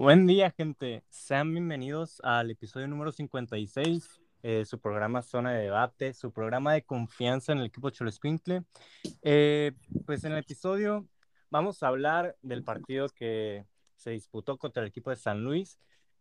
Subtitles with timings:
[0.00, 1.04] Buen día, gente.
[1.10, 6.84] Sean bienvenidos al episodio número 56, eh, su programa Zona de Debate, su programa de
[6.84, 8.10] confianza en el equipo Cholo
[9.20, 9.72] Eh,
[10.06, 11.06] pues en el episodio
[11.50, 15.78] vamos a hablar del partido que se disputó contra el equipo de San Luis.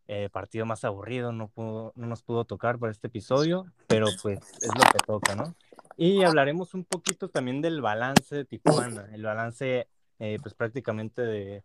[0.10, 4.40] Eh, partido más aburrido, no, pudo, no nos pudo tocar para este episodio, pero pues
[4.62, 5.56] es lo que toca, ¿no?
[5.96, 9.88] Y hablaremos un poquito también del balance de Tijuana, el balance
[10.20, 11.64] eh, pues prácticamente de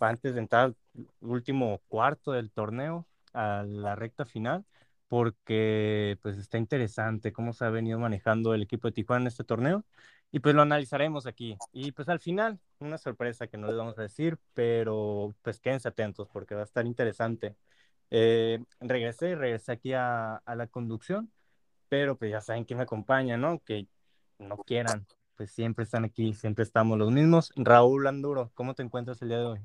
[0.00, 0.76] antes de entrar al
[1.20, 4.64] último cuarto del torneo, a la recta final,
[5.08, 9.44] porque pues está interesante cómo se ha venido manejando el equipo de Tijuana en este
[9.44, 9.84] torneo
[10.34, 11.56] y pues lo analizaremos aquí.
[11.72, 15.88] Y pues al final, una sorpresa que no les vamos a decir, pero pues quédense
[15.88, 17.56] atentos porque va a estar interesante.
[18.10, 21.30] Eh, regresé, regresé aquí a, a, la conducción,
[21.88, 23.60] pero pues ya saben que me acompaña, ¿no?
[23.60, 23.86] Que
[24.38, 25.06] no quieran,
[25.36, 27.52] pues siempre están aquí, siempre estamos los mismos.
[27.56, 29.60] Raúl Anduro, ¿cómo te encuentras el día de hoy?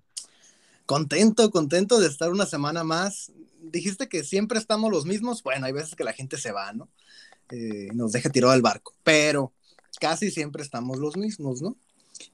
[0.90, 3.32] Contento, contento de estar una semana más.
[3.62, 5.44] Dijiste que siempre estamos los mismos.
[5.44, 6.90] Bueno, hay veces que la gente se va, ¿no?
[7.52, 9.54] Eh, nos deja tirado al barco, pero
[10.00, 11.78] casi siempre estamos los mismos, ¿no?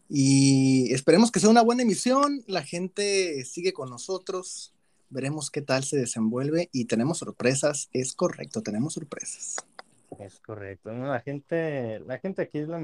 [0.07, 2.45] Y esperemos que sea una buena emisión.
[2.47, 4.71] La gente sigue con nosotros.
[5.09, 7.89] Veremos qué tal se desenvuelve y tenemos sorpresas.
[7.91, 9.57] Es correcto, tenemos sorpresas.
[10.17, 10.93] Es correcto.
[10.93, 12.79] La gente, la gente aquí es la,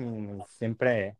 [0.49, 1.15] siempre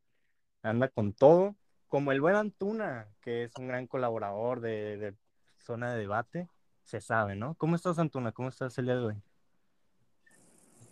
[0.62, 1.56] anda con todo
[1.92, 5.14] como el buen Antuna, que es un gran colaborador de,
[5.58, 6.47] Zona de Debate,
[6.84, 7.53] se sabe, ¿no?
[7.56, 8.31] ¿Cómo estás, Antuna?
[8.31, 9.16] ¿Cómo estás el día de hoy?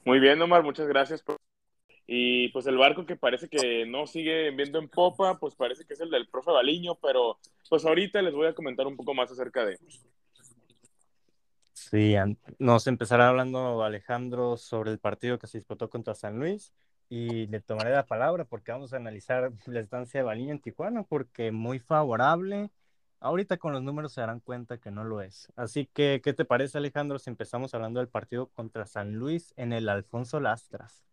[0.04, 1.24] Muy bien, Omar, muchas gracias.
[2.06, 5.94] Y pues el barco que parece que no sigue viendo en popa, pues parece que
[5.94, 7.40] es el del profe Baliño, pero
[7.70, 9.80] pues ahorita les voy a comentar un poco más acerca de...
[11.72, 12.16] Sí,
[12.58, 16.74] nos empezará hablando Alejandro sobre el partido que se disputó contra San Luis
[17.10, 21.04] y le tomaré la palabra porque vamos a analizar la estancia de Baliño en Tijuana
[21.04, 22.70] porque muy favorable.
[23.20, 25.52] Ahorita con los números se darán cuenta que no lo es.
[25.58, 29.74] Así que, ¿qué te parece Alejandro si empezamos hablando del partido contra San Luis en
[29.74, 31.04] el Alfonso Lastras?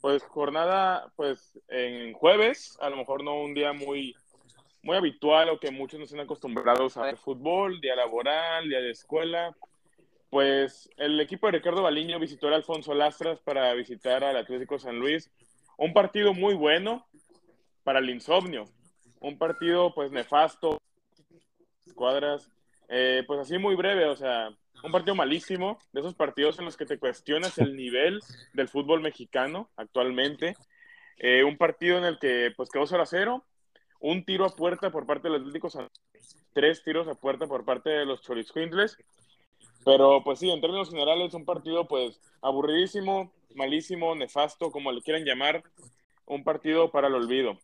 [0.00, 4.16] Pues jornada, pues en jueves, a lo mejor no un día muy,
[4.82, 8.90] muy habitual o que muchos no están acostumbrados a ver fútbol, día laboral, día de
[8.90, 9.56] escuela.
[10.30, 14.98] Pues el equipo de Ricardo Baliño visitó al Alfonso Lastras para visitar al Atlético San
[14.98, 15.30] Luis.
[15.76, 17.06] Un partido muy bueno
[17.82, 18.64] para el insomnio.
[19.20, 20.78] Un partido pues nefasto.
[21.94, 22.50] Cuadras.
[22.88, 24.50] Eh, pues así muy breve, o sea,
[24.82, 28.20] un partido malísimo, de esos partidos en los que te cuestionas el nivel
[28.54, 30.56] del fútbol mexicano actualmente.
[31.18, 33.44] Eh, un partido en el que pues quedó 0 a 0,
[34.00, 35.78] un tiro a puerta por parte de los Atléticos,
[36.52, 38.96] tres tiros a puerta por parte de los Chorisquintles.
[39.84, 45.24] Pero pues sí, en términos generales, un partido pues aburridísimo, malísimo, nefasto, como le quieran
[45.24, 45.62] llamar,
[46.26, 47.58] un partido para el olvido,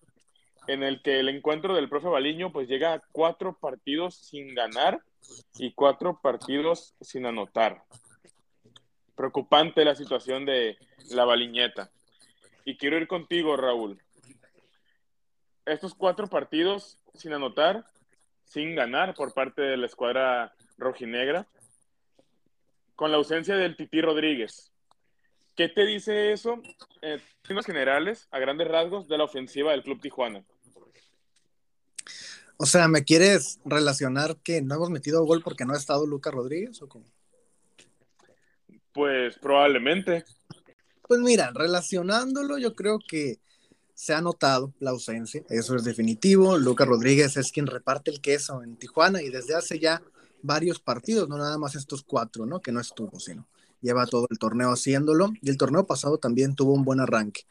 [0.67, 5.01] en el que el encuentro del profe Baliño pues llega a cuatro partidos sin ganar
[5.59, 7.85] y cuatro partidos sin anotar.
[9.15, 10.79] Preocupante la situación de
[11.11, 11.91] la Baliñeta.
[12.65, 14.01] Y quiero ir contigo, Raúl
[15.67, 17.85] estos cuatro partidos sin anotar,
[18.45, 21.47] sin ganar por parte de la escuadra rojinegra,
[22.95, 24.71] con la ausencia del Titi Rodríguez.
[25.57, 26.61] ¿Qué te dice eso,
[27.01, 30.45] en términos generales, a grandes rasgos, de la ofensiva del Club Tijuana?
[32.57, 36.35] O sea, ¿me quieres relacionar que no hemos metido gol porque no ha estado Lucas
[36.35, 37.05] Rodríguez o cómo?
[38.93, 40.25] Pues probablemente.
[41.03, 43.39] Pues mira, relacionándolo, yo creo que
[43.95, 46.59] se ha notado la ausencia, eso es definitivo.
[46.59, 50.03] Lucas Rodríguez es quien reparte el queso en Tijuana y desde hace ya
[50.43, 52.61] varios partidos, no nada más estos cuatro, ¿no?
[52.61, 53.47] Que no estuvo, sino
[53.81, 57.43] lleva todo el torneo haciéndolo y el torneo pasado también tuvo un buen arranque.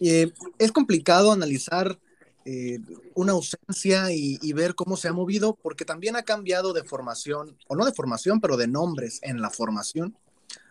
[0.00, 1.98] Eh, es complicado analizar
[2.44, 2.78] eh,
[3.14, 7.56] una ausencia y, y, ver cómo se ha movido porque también ha cambiado de formación,
[7.66, 10.16] o no de formación, pero de nombres en la formación.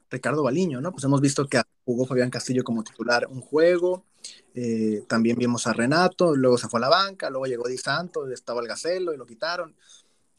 [0.09, 0.91] Ricardo Baliño, ¿no?
[0.91, 4.05] Pues hemos visto que jugó Fabián Castillo como titular un juego,
[4.53, 8.29] eh, también vimos a Renato, luego se fue a la banca, luego llegó Di Santo,
[8.29, 9.75] estaba el Gacelo y lo quitaron.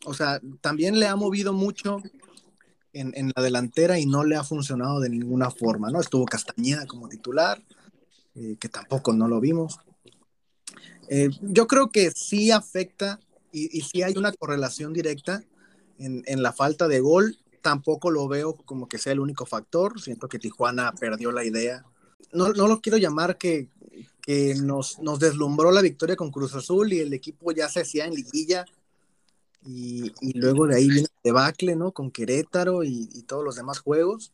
[0.05, 2.03] O sea, también le ha movido mucho
[2.93, 6.01] en, la delantera y no le ha funcionado de ninguna forma, ¿no?
[6.01, 7.63] Estuvo Castañeda como titular,
[8.35, 9.79] eh, que tampoco no lo vimos.
[11.09, 13.21] Eh, yo creo que sí afecta
[13.53, 15.45] y, y sí hay una correlación directa
[15.99, 20.01] en la falta de gol tampoco lo veo como que sea el único factor.
[20.01, 21.85] Siento que Tijuana perdió la idea.
[22.33, 23.71] No, no lo quiero llamar que,
[24.23, 28.05] que nos, nos, deslumbró la victoria con Cruz Azul y el equipo ya se hacía
[28.05, 28.65] en liguilla.
[29.65, 31.91] Y, y luego de ahí viene el debacle, ¿no?
[31.91, 34.33] Con Querétaro y, y, todos los demás juegos.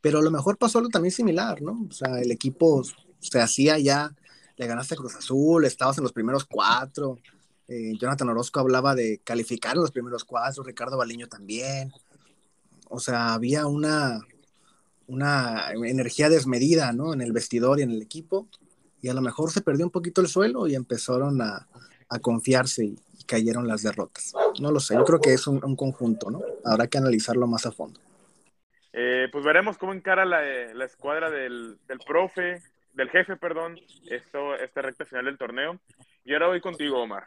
[0.00, 1.84] Pero a lo mejor pasó algo también similar, ¿no?
[1.90, 2.84] O sea, el equipo
[3.18, 4.14] se hacía ya
[4.56, 7.18] le ganaste a Cruz Azul, estabas en los primeros cuatro.
[7.66, 11.92] Eh, Jonathan Orozco hablaba de calificar en los primeros cuatro, Ricardo Baliño también.
[12.88, 14.20] O sea, había una,
[15.06, 17.12] una energía desmedida, ¿no?
[17.12, 18.48] En el vestidor y en el equipo.
[19.02, 21.68] Y a lo mejor se perdió un poquito el suelo y empezaron a,
[22.08, 24.32] a confiarse y, cayeron las derrotas.
[24.60, 26.42] No lo sé, yo creo que es un, conjunto, ¿no?
[26.64, 27.98] Habrá que analizarlo más a fondo.
[28.92, 30.42] Eh, pues veremos cómo encara la,
[30.72, 32.62] la escuadra del, del, profe,
[32.94, 33.78] del jefe, perdón,
[34.08, 35.80] esto, esta recta final del torneo.
[36.24, 37.24] Y ahora voy contigo, Omar.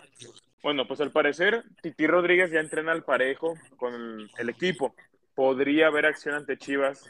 [0.61, 4.93] Bueno, pues al parecer, Titi Rodríguez ya entrena al parejo con el, equipo.
[5.39, 7.09] Podría haber acción ante Chivas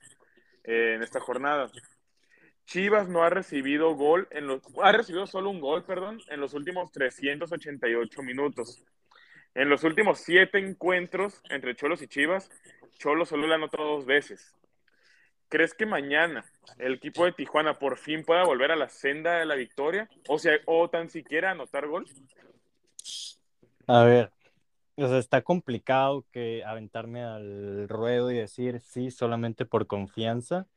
[0.63, 1.67] eh, en esta jornada.
[2.67, 6.53] Chivas no ha recibido gol en los ha recibido solo un gol, perdón, en los
[6.53, 8.83] últimos 388 minutos.
[9.55, 12.51] En los últimos siete encuentros entre Cholos y Chivas,
[12.99, 14.55] Cholos solo le anotado dos veces.
[15.47, 16.45] ¿Crees que mañana
[16.77, 20.07] el equipo de Tijuana por fin pueda volver a la senda de la victoria?
[20.27, 22.05] O sea, o tan siquiera anotar gol.
[23.87, 24.31] A ver,
[25.03, 30.67] o sea, está complicado que aventarme al ruedo y decir sí solamente por confianza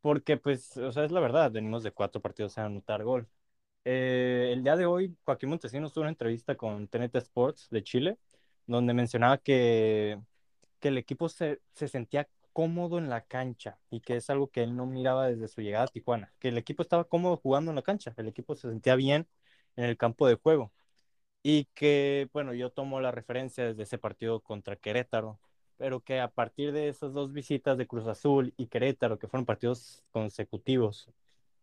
[0.00, 3.28] porque, pues, o sea, es la verdad, venimos de cuatro partidos a anotar gol.
[3.84, 8.18] Eh, el día de hoy, Joaquín Montesinos tuvo una entrevista con TNT Sports de Chile,
[8.66, 10.20] donde mencionaba que,
[10.80, 14.62] que el equipo se, se sentía cómodo en la cancha y que es algo que
[14.62, 17.76] él no miraba desde su llegada a Tijuana, que el equipo estaba cómodo jugando en
[17.76, 19.26] la cancha, el equipo se sentía bien
[19.76, 20.72] en el campo de juego
[21.44, 25.40] y que, bueno, yo tomo la referencia desde ese partido contra Querétaro,
[25.76, 29.46] pero que a partir de esas dos visitas de Cruz Azul y Querétaro, que fueron
[29.46, 31.10] partidos consecutivos,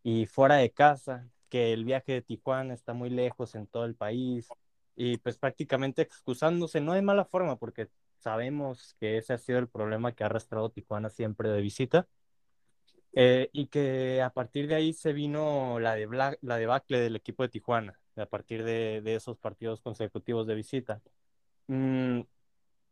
[0.04, 3.95] y fuera de casa, que el viaje de Tijuana está muy lejos en todo el
[3.95, 4.50] país,
[4.95, 7.89] y pues prácticamente excusándose, no de mala forma, porque
[8.19, 12.07] sabemos que ese ha sido el problema que ha arrastrado Tijuana siempre de visita,
[13.13, 15.98] eh, y que a partir de ahí se vino la,
[16.42, 21.02] la debacle del equipo de Tijuana, a partir de, esos partidos consecutivos de visita.
[21.68, 22.22] Mm,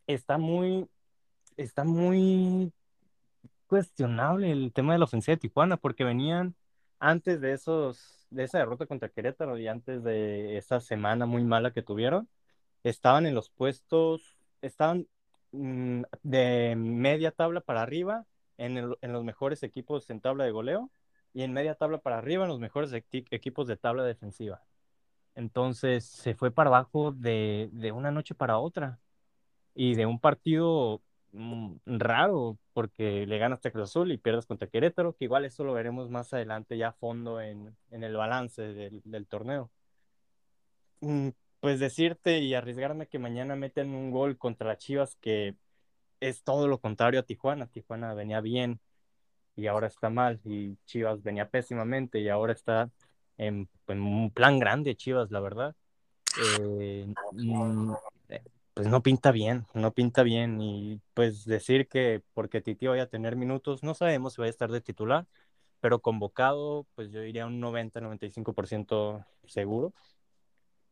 [0.08, 0.88] está muy
[1.58, 2.72] está muy
[3.68, 6.56] cuestionable el tema de la ofensiva de Tijuana, porque venían
[7.00, 11.72] antes de esos, de esa derrota contra Querétaro y antes de esa semana muy mala
[11.72, 12.30] que tuvieron,
[12.84, 15.08] estaban en los puestos, estaban
[15.52, 18.26] mm, de media tabla para arriba
[18.58, 20.92] en, en, los mejores equipos en tabla de goleo
[21.34, 24.64] y en media tabla para arriba en los mejores equipos de tabla defensiva.
[25.40, 29.00] Entonces se fue para abajo de, de una noche para otra
[29.76, 31.02] y de un partido
[31.32, 35.64] Mm, raro porque le ganas a Cruz Azul y pierdes contra Querétaro, que igual eso
[35.64, 39.70] lo veremos más adelante ya a fondo en, en el balance del, del, torneo.
[41.02, 45.56] Mm, pues decirte y arriesgarme que mañana meten un gol contra Chivas que
[46.20, 47.68] es todo lo contrario a Tijuana.
[47.68, 48.80] Tijuana venía bien
[49.56, 52.92] y ahora está mal y Chivas venía pésimamente y ahora está
[53.40, 55.76] en, en un plan grande Chivas, la verdad.
[56.42, 57.94] Eh, mm,
[58.74, 60.62] pues no pinta bien, no pinta bien.
[60.62, 64.50] Y pues decir que porque Titi vaya a tener minutos, no sabemos si va a
[64.50, 65.26] estar de titular,
[65.80, 69.94] pero convocado, pues yo diría un 90-95% seguro.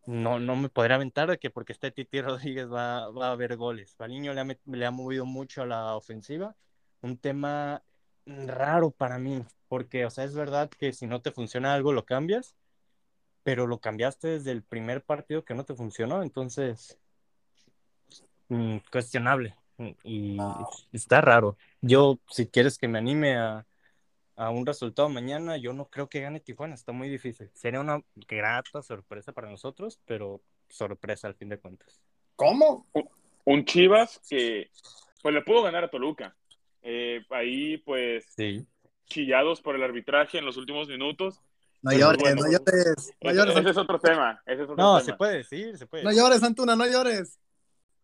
[0.05, 3.57] No, no me podría aventar de que porque esté Titi Rodríguez va, va a haber
[3.57, 3.95] goles.
[3.97, 6.55] Baliño le ha, le ha movido mucho a la ofensiva.
[7.01, 7.83] Un tema
[8.27, 12.05] raro para mí, porque, o sea, es verdad que si no te funciona algo, lo
[12.05, 12.55] cambias,
[13.43, 17.00] pero lo cambiaste desde el primer partido que no te funcionó, entonces
[18.50, 20.38] Mm, cuestionable mm, y
[20.93, 21.57] está raro.
[21.81, 23.65] Yo, si quieres que me anime a,
[24.36, 27.50] a, un resultado mañana, yo no creo que gane Tijuana, está muy difícil.
[27.53, 32.01] Sería una grata sorpresa para nosotros, pero sorpresa al fin de cuentas.
[32.36, 32.88] ¿Cómo?
[33.46, 34.69] Un Chivas que
[35.22, 36.36] pues le pudo ganar a Toluca.
[36.89, 38.25] Eh, ahí pues
[39.06, 41.41] chillados por el arbitraje en los últimos minutos.
[41.82, 43.58] No llores, no llores, no llores.
[43.58, 44.41] Ese, es otro tema.
[44.46, 46.03] Ese es otro no, se puede decir, se puede.
[46.03, 47.39] No llores, Antuna, no llores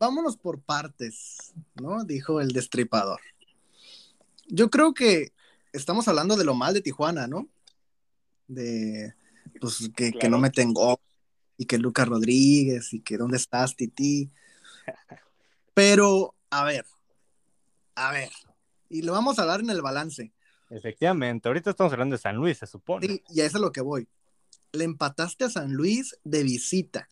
[0.03, 2.03] vámonos por partes, ¿no?
[2.03, 3.21] Dijo el destripador.
[4.47, 5.31] Yo creo que
[5.71, 7.47] estamos hablando de lo mal de Tijuana, ¿no?
[8.47, 9.13] De,
[9.61, 10.99] pues, que, que no me tengo
[11.57, 14.29] y que Lucas Rodríguez y que dónde estás, Titi.
[15.73, 16.85] Pero, a ver,
[17.95, 18.29] a ver,
[18.93, 20.31] y lo vamos a dar en el balance.
[20.69, 23.07] Efectivamente, ahorita estamos hablando de San Luis, se supone.
[23.07, 24.07] Sí, y a eso es lo que voy.
[24.71, 27.09] Le empataste a San Luis de visita.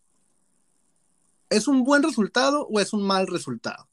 [1.50, 3.90] ¿Es un buen resultado o es un mal resultado?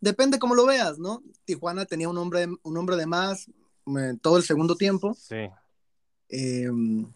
[0.00, 1.22] Depende cómo lo veas, ¿no?
[1.44, 5.14] Tijuana tenía un hombre, un hombre de más eh, todo el segundo tiempo.
[5.14, 5.48] Sí.
[6.30, 7.06] Em,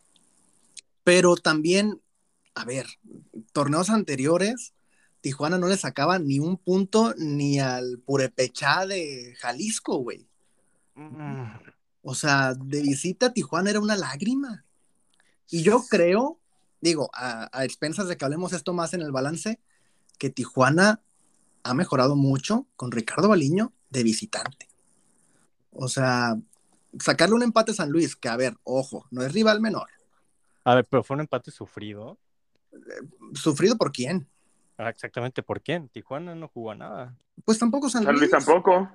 [1.03, 2.00] pero también,
[2.55, 2.87] a ver,
[3.53, 4.75] torneos anteriores,
[5.21, 10.27] Tijuana no le sacaba ni un punto ni al Purepechá de Jalisco, güey.
[10.95, 11.45] Mm.
[12.03, 14.65] O sea, de visita a Tijuana era una lágrima.
[15.50, 16.41] Y yo creo
[16.81, 19.61] digo, a, a expensas de que hablemos esto más en el balance,
[20.19, 21.03] que Tijuana
[21.62, 24.69] ha mejorado mucho con Ricardo Baliño de visitante.
[25.73, 26.39] O sea,
[26.99, 29.89] sacarle un empate a San Luis, que a ver, ojo, no es rival menor.
[30.65, 32.19] A ver, pero fue un empate sufrido.
[33.35, 34.29] ¿Sufrido por quién?
[34.80, 35.90] Ah, exactamente, ¿por quién?
[35.90, 37.14] Tijuana no jugó a nada.
[37.44, 38.44] Pues tampoco San, San Luis Luis.
[38.46, 38.90] tampoco.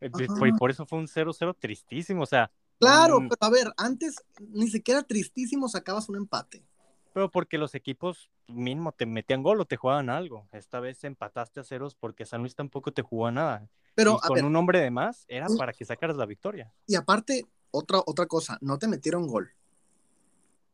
[0.00, 0.48] Eh, Ajá.
[0.48, 2.50] Y por eso fue un 0-0 tristísimo, o sea.
[2.78, 6.66] Claro, pero a ver, antes ni siquiera tristísimo sacabas un empate.
[7.14, 10.48] Pero porque los equipos mínimo te metían gol o te jugaban algo.
[10.52, 13.68] Esta vez empataste a ceros porque San Luis tampoco te jugó a nada.
[13.94, 16.74] Pero, y a con ver, un hombre de más era para que sacaras la victoria.
[16.86, 19.50] y aparte, otra, otra cosa, no te metieron gol.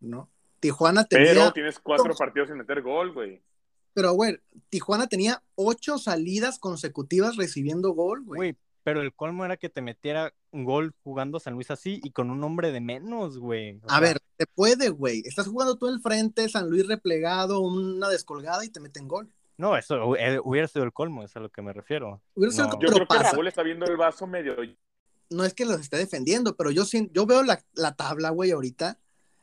[0.01, 0.29] ¿No?
[0.59, 1.33] Tijuana tenía.
[1.33, 3.41] Pero tienes cuatro partidos sin meter gol, güey.
[3.99, 4.39] Pero, güey,
[4.69, 8.39] Tijuana tenía ocho salidas consecutivas recibiendo gol, güey.
[8.39, 12.13] Güey, pero el colmo era que te metiera un gol jugando San Luis así y
[12.13, 13.81] con un hombre de menos, güey.
[13.89, 15.25] A sea, ver, te puede, güey.
[15.27, 19.35] Estás jugando tú el frente, San Luis replegado, una descolgada y te meten gol.
[19.57, 22.23] No, eso eh, hubiera sido el colmo, es a lo que me refiero.
[22.37, 22.75] Hubiera sido No.
[22.75, 23.19] el Yo creo que.
[23.19, 24.55] Raúl está viendo el vaso medio.
[25.29, 29.01] No es que los esté defendiendo, pero yo, yo veo la, la tabla, güey, ahorita,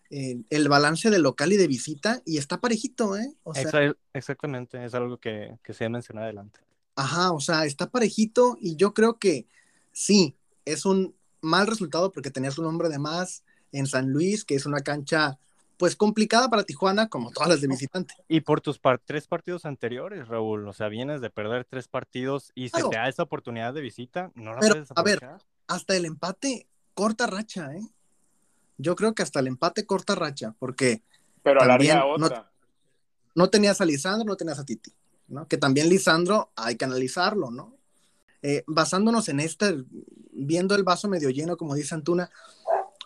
[0.10, 3.34] el balance de local y de visita, y está parejito, ¿eh?
[3.44, 6.60] O sea, Exa- exactamente, es algo que, que se menciona adelante.
[6.96, 9.48] Ajá, o sea, está parejito y yo creo que
[9.92, 14.56] sí, es un mal resultado porque tenías un hombre de más en San Luis, que
[14.56, 15.38] es una cancha
[15.78, 18.14] pues complicada para Tijuana, como todas las de visitante.
[18.30, 22.54] Y por tus par- tres partidos anteriores, Raúl, o sea, vienes de perder tres partidos
[22.56, 22.90] y se Claro.
[22.92, 25.48] te da esa oportunidad de visita, no la Pero, puedes a ver, aprovechar.
[25.68, 27.82] Hasta el empate, corta racha, ¿eh?
[28.77, 31.01] Yo creo que hasta el empate, corta racha, porque
[31.44, 32.51] Pero También otra.
[33.36, 34.91] no tenías a Lisandro, no tenías a Titi,
[35.27, 35.48] ¿no?
[35.48, 37.75] Que también Lisandro hay que analizarlo, ¿no?
[38.41, 39.84] Eh, basándonos en este,
[40.32, 42.29] viendo el vaso medio lleno, como dice Antuna,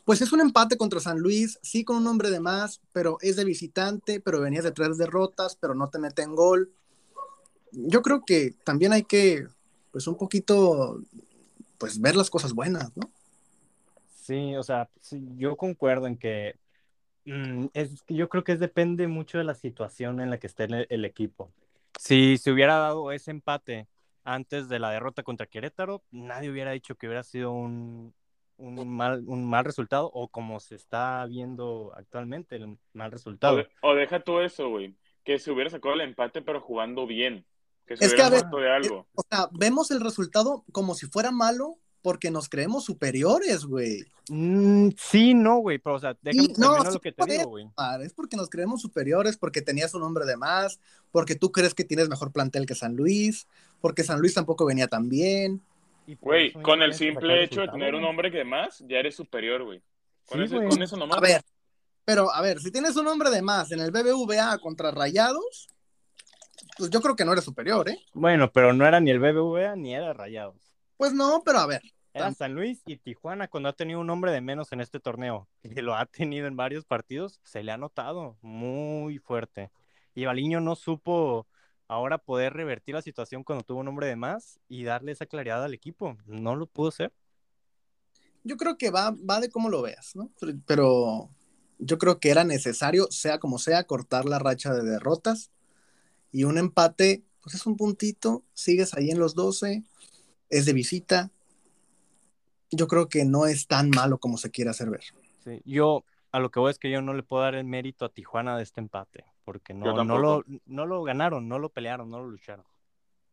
[0.03, 3.35] pues es un empate contra San Luis, sí con un hombre de más, pero es
[3.35, 6.71] de visitante, pero venías de tres derrotas, pero no te meten gol.
[7.71, 9.47] Yo creo que también hay que,
[9.91, 10.99] pues un poquito,
[11.77, 13.11] pues ver las cosas buenas, ¿no?
[14.29, 16.53] Sí, o sea, sí, yo concuerdo en que
[17.25, 20.65] mm, es, yo creo que es, depende mucho de la situación en la que esté
[20.65, 21.51] el, el equipo.
[22.00, 23.88] Si se hubiera dado ese empate
[24.24, 28.13] antes de la derrota contra Querétaro, nadie hubiera dicho que hubiera sido un,
[28.57, 33.57] un mal, un mal resultado o como se está viendo actualmente, el mal O, resultado.
[33.57, 34.95] de- o deja tú eso, güey.
[35.24, 37.48] Que se hubiera sacado el empate, pero jugando bien.
[37.88, 39.07] Que se Es que, hubiera a ver, muerto de algo.
[39.15, 44.06] O sea, vemos el resultado como si fuera malo porque nos creemos superiores, güey.
[44.29, 47.50] Mm, sí, no, güey, pero o sea, déjame Sí, no, sí lo que te digo,
[47.50, 47.68] güey.
[48.03, 50.79] Es porque nos creemos superiores, porque tenías un hombre de más,
[51.12, 53.48] porque tú crees que tienes mejor plantel que San Luis,
[53.82, 55.62] porque San Luis tampoco venía tan bien.
[56.22, 59.82] Güey, con el simple hecho de tener un hombre que más, ya eres superior, güey.
[60.25, 60.70] Con, Sí, eso, güey.
[60.70, 61.18] con eso nomás.
[61.18, 61.41] A ver,
[62.06, 65.68] pero a ver, si tienes un hombre de más en el BBVA contra Rayados,
[66.77, 68.00] pues yo creo que no eres superior, ¿eh?
[68.13, 70.68] Bueno, pero no era ni el BBVA ni era Rayados.
[71.00, 71.82] Pues no, pero a ver,
[72.13, 75.48] Era San Luis y Tijuana cuando ha tenido un hombre de menos en este torneo.
[75.63, 79.72] Y lo ha tenido en varios partidos, se le ha notado muy fuerte.
[80.13, 81.48] Y Baliño no supo
[81.88, 85.63] ahora poder revertir la situación cuando tuvo un hombre de más y darle esa claridad
[85.63, 86.18] al equipo.
[86.25, 87.13] No lo pudo hacer.
[88.44, 90.29] yo creo que va, va de cómo lo veas, ¿no?
[90.65, 91.29] Pero
[91.77, 95.50] yo creo que era necesario, sea como sea, cortar la racha de derrotas
[96.34, 99.86] y un empate, pues es un puntito, sigues ahí en los 12,
[100.50, 101.32] es de visita.
[102.72, 105.01] Yo creo que no es tan malo como se quiere hacer ver.
[105.44, 108.06] Sí, Yo, a lo que voy es que yo no le puedo dar el mérito
[108.06, 112.10] a Tijuana de este empate, porque no, no, lo, no lo ganaron, no lo pelearon,
[112.10, 112.65] no lo lucharon.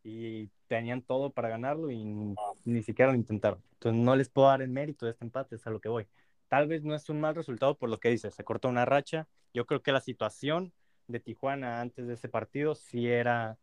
[0.02, 3.62] Y tenían todo para ganarlo y ni siquiera lo intentaron.
[3.74, 6.06] Entonces no les puedo dar el mérito de este empate, es a lo que voy.
[6.48, 9.26] Tal vez no es un mal resultado por lo que dices, se cortó una racha.
[9.52, 10.72] Yo creo que la situación
[11.08, 13.58] de Tijuana antes de ese partido sí era,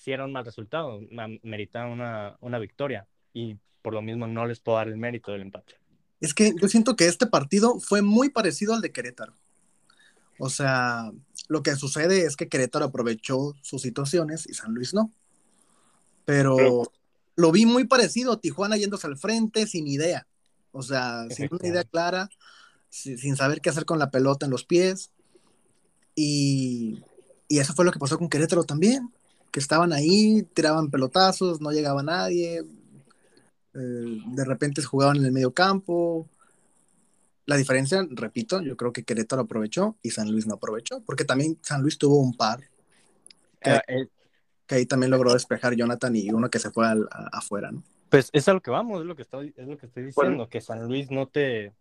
[0.00, 3.06] sí era un mal resultado, ma- meritaba una, una victoria.
[3.34, 5.74] Y por lo mismo no les puedo dar el mérito del empate.
[6.20, 9.34] Es que yo siento que este partido fue muy parecido al de Querétaro.
[10.38, 11.12] O sea,
[11.48, 15.12] lo que sucede es que Querétaro aprovechó sus situaciones y San Luis no.
[16.24, 16.92] Pero Pero-
[17.36, 20.26] lo vi muy parecido, Tijuana yéndose al frente sin idea.
[20.72, 22.30] O sea, sin una idea clara,
[22.88, 25.10] si- sin saber qué hacer con la pelota en los pies.
[26.14, 27.02] Y,
[27.48, 29.10] y eso fue lo que pasó con Querétaro también,
[29.50, 32.58] que estaban ahí, tiraban pelotazos, no llegaba nadie,
[33.74, 36.28] eh, de repente jugaban en el medio campo.
[37.46, 41.58] La diferencia, repito, yo creo que Querétaro aprovechó y San Luis no aprovechó, porque también
[41.62, 42.60] San Luis tuvo un par
[43.60, 43.70] ¿Qué?
[43.72, 44.06] Eh, eh,
[44.66, 47.82] que ahí también logró despejar Jonathan y uno que se fue al- a- afuera, ¿no?
[48.08, 50.30] Pues es a lo que vamos, es lo que estoy, es lo que estoy Bueno.
[50.30, 51.72] diciendo, que San Luis no te,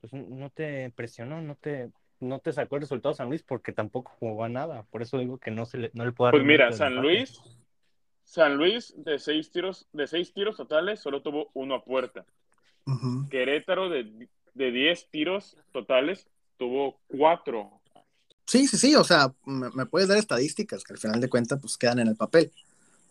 [0.00, 1.90] pues, no te presionó, no te,
[2.24, 4.84] no te sacó el resultado San Luis porque tampoco jugó a nada.
[4.90, 6.96] Por eso digo que no, se le, no le puedo dar Pues mira, San.
[6.96, 7.40] Luis,
[8.24, 12.24] San Luis de seis tiros, de seis tiros totales, solo tuvo uno a puerta.
[13.30, 16.28] Querétaro de, de 10 tiros totales,
[16.58, 17.80] tuvo cuatro.
[18.46, 21.58] Sí, sí, sí, o sea, me, me puedes dar estadísticas que al final de cuentas
[21.60, 22.52] pues quedan en el papel.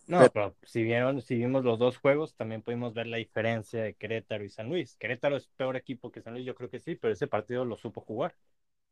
[0.06, 3.82] No, Pero- pero si vieron, si vimos los dos juegos, también pudimos ver la diferencia
[3.82, 4.96] de Querétaro y San Luis.
[4.98, 7.78] Querétaro es peor equipo que San Luis, yo creo que sí, pero ese partido lo
[7.78, 8.36] supo jugar.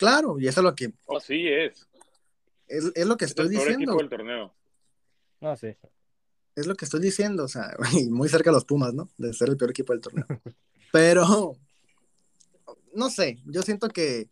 [0.02, 1.88] Claro, y eso es lo que Así es.
[2.68, 3.80] es, es lo que Es estoy el diciendo.
[3.94, 4.54] equipo del torneo.
[5.40, 5.76] No, sí.
[6.56, 9.10] Es lo que estoy diciendo, o sea, y muy cerca a los Pumas, ¿no?
[9.18, 10.26] De ser el peor equipo del torneo.
[10.92, 11.56] Pero,
[12.94, 14.28] no sé, yo siento que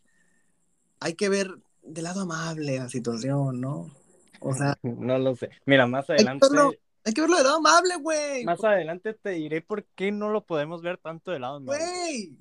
[0.99, 1.49] hay que ver
[1.81, 3.89] del lado amable la situación, ¿no?
[4.41, 5.49] O sea, No lo sé.
[5.65, 6.73] Mira, más hay adelante, que verlo,
[7.05, 8.43] hay que verlo del lado amable, güey.
[8.43, 11.57] más adelante te diré por qué no lo podemos ver tanto de lado.
[11.57, 11.79] amable.
[11.83, 12.37] Güey,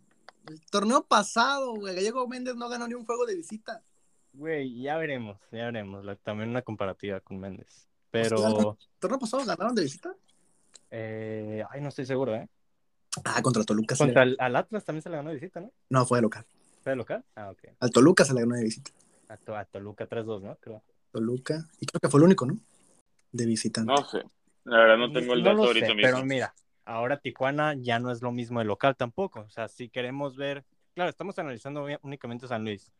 [0.49, 3.83] el torneo pasado, güey, Gallego Méndez no ganó ni un juego de visita.
[4.33, 6.05] Güey, ya veremos, ya veremos.
[6.05, 7.89] La- También una comparativa con Méndez.
[8.11, 10.15] Pues Pero, ¿El torneo pasado ganaron de visita?
[10.91, 12.49] eh, ay, no estoy seguro, ¿eh?
[13.25, 13.95] Ah, contra Toluca.
[13.95, 15.73] le- Contra el, al Atlas también se le ganó de visita, ¿no?
[15.91, 16.47] No, fue de local.
[16.83, 17.25] ¿Fue de local?
[17.35, 17.65] Ah, ok.
[17.81, 18.91] Al Toluca se le ganó de visita.
[19.29, 20.57] A, To- a Toluca 3-2, ¿no?
[20.57, 20.83] Creo.
[21.13, 21.69] Toluca.
[21.81, 22.59] Y creo que fue el único, ¿no?
[23.33, 23.91] De visitante.
[23.93, 24.23] No sé.
[24.65, 26.11] La verdad no tengo el No dato ahorita sé, mismo.
[26.11, 26.55] Pero mira,
[26.89, 29.41] ahora Tijuana ya no es lo mismo de local tampoco.
[29.41, 30.65] O sea, si queremos ver,
[30.95, 32.91] claro, estamos analizando únicamente San Luis,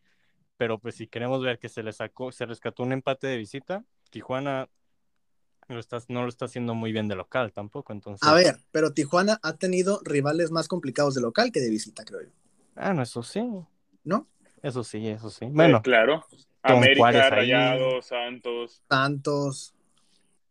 [0.57, 3.85] pero pues si queremos ver que se le sacó, se rescató un empate de visita,
[4.11, 4.69] Tijuana
[5.69, 7.93] lo está- no lo está haciendo muy bien de local tampoco.
[7.93, 12.05] Entonces, A ver, pero Tijuana ha tenido rivales más complicados de local que de visita,
[12.05, 12.31] creo yo.
[12.75, 13.43] Ah, no, eso sí.
[14.05, 14.27] ¿No?
[14.63, 15.45] Eso sí, eso sí.
[15.45, 16.25] Eh, Bueno, claro.
[16.63, 17.31] Con América.
[17.31, 18.83] Rayados, Santos.
[18.89, 19.75] Santos,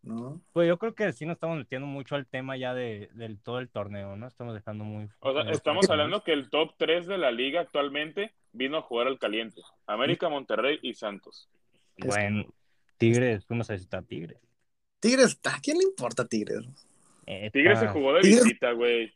[0.08, 0.42] ¿no?
[0.54, 3.60] pues yo creo que sí nos estamos metiendo mucho al tema ya de, del todo
[3.60, 4.28] el torneo, ¿no?
[4.28, 5.10] Estamos dejando muy...
[5.20, 9.08] O sea, estamos hablando que el top 3 de la liga actualmente vino a jugar
[9.08, 9.62] al caliente.
[9.86, 11.50] América, Monterrey y Santos.
[11.98, 12.46] Bueno,
[12.98, 14.40] Tigres, fuimos a visitar Tigres.
[15.00, 16.66] Tigres, ¿a quién le importa Tigres?
[17.52, 19.14] Tigres se jugó de Tigres- visita, güey.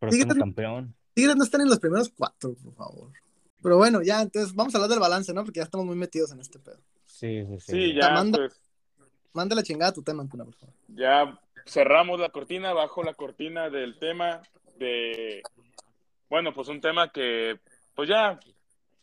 [0.00, 0.94] Tigres- campeón.
[1.14, 3.12] Tigres no están en los primeros cuatro, por favor.
[3.62, 5.44] Pero bueno, ya, entonces vamos a hablar del balance, ¿no?
[5.44, 6.80] Porque ya estamos muy metidos en este pedo.
[7.06, 7.72] Sí, sí, sí.
[7.72, 8.60] Sí, ya, pues,
[9.34, 10.74] Manda la chingada a tu tema, Antuna, por favor.
[10.88, 14.42] ya cerramos la cortina, bajo la cortina del tema
[14.78, 15.42] de,
[16.28, 17.58] bueno, pues un tema que,
[17.94, 18.38] pues ya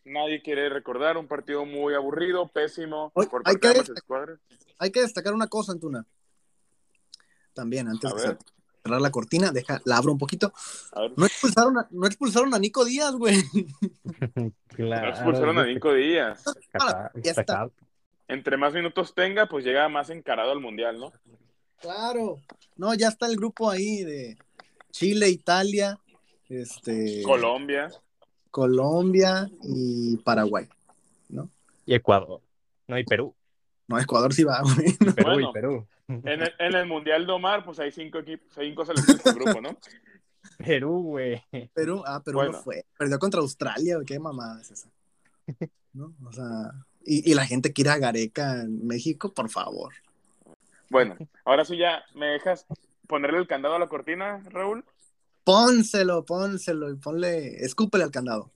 [0.05, 4.55] nadie quiere recordar, un partido muy aburrido, pésimo, Oye, por hay parte de que-.
[4.79, 6.05] Hay que destacar una cosa, Antuna.
[7.53, 8.37] También, antes A de ver.
[8.83, 10.53] cerrar la cortina, deja, la abro un poquito.
[11.17, 13.35] No expulsaron a, no expulsaron a Nico Díaz, güey.
[14.69, 15.07] Claro.
[15.07, 16.43] no expulsaron a Nico Díaz.
[16.71, 17.69] Está- está está.
[18.31, 21.11] Entre más minutos tenga, pues llega más encarado al Mundial, ¿no?
[21.81, 22.37] Claro.
[22.77, 24.37] No, ya está el grupo ahí de
[24.91, 25.99] Chile, Italia,
[26.47, 27.89] este, Colombia.
[28.49, 30.67] Colombia y Paraguay.
[31.85, 32.41] Y Ecuador.
[32.87, 33.35] No, y Perú.
[33.87, 34.91] No, Ecuador sí va, güey.
[34.91, 35.49] Y Perú, Bueno.
[35.49, 35.87] y Perú.
[36.07, 39.61] En el, en el Mundial de Omar, pues hay cinco equipos, cinco selecciones por grupo,
[39.61, 39.77] ¿no?
[40.57, 41.41] Perú, güey.
[41.73, 42.51] Perú, ah, Perú Bueno.
[42.53, 42.85] no fue.
[42.97, 44.89] Perdió contra Australia, qué mamada es esa.
[45.93, 46.13] ¿No?
[46.25, 46.71] O sea,
[47.05, 49.93] y, y la gente quiere a Gareca en México, por favor.
[50.89, 52.65] Bueno, ahora sí ya, ¿me dejas
[53.07, 54.85] ponerle el candado a la cortina, Raúl?
[55.43, 58.51] Pónselo, pónselo y ponle, escúpele al candado.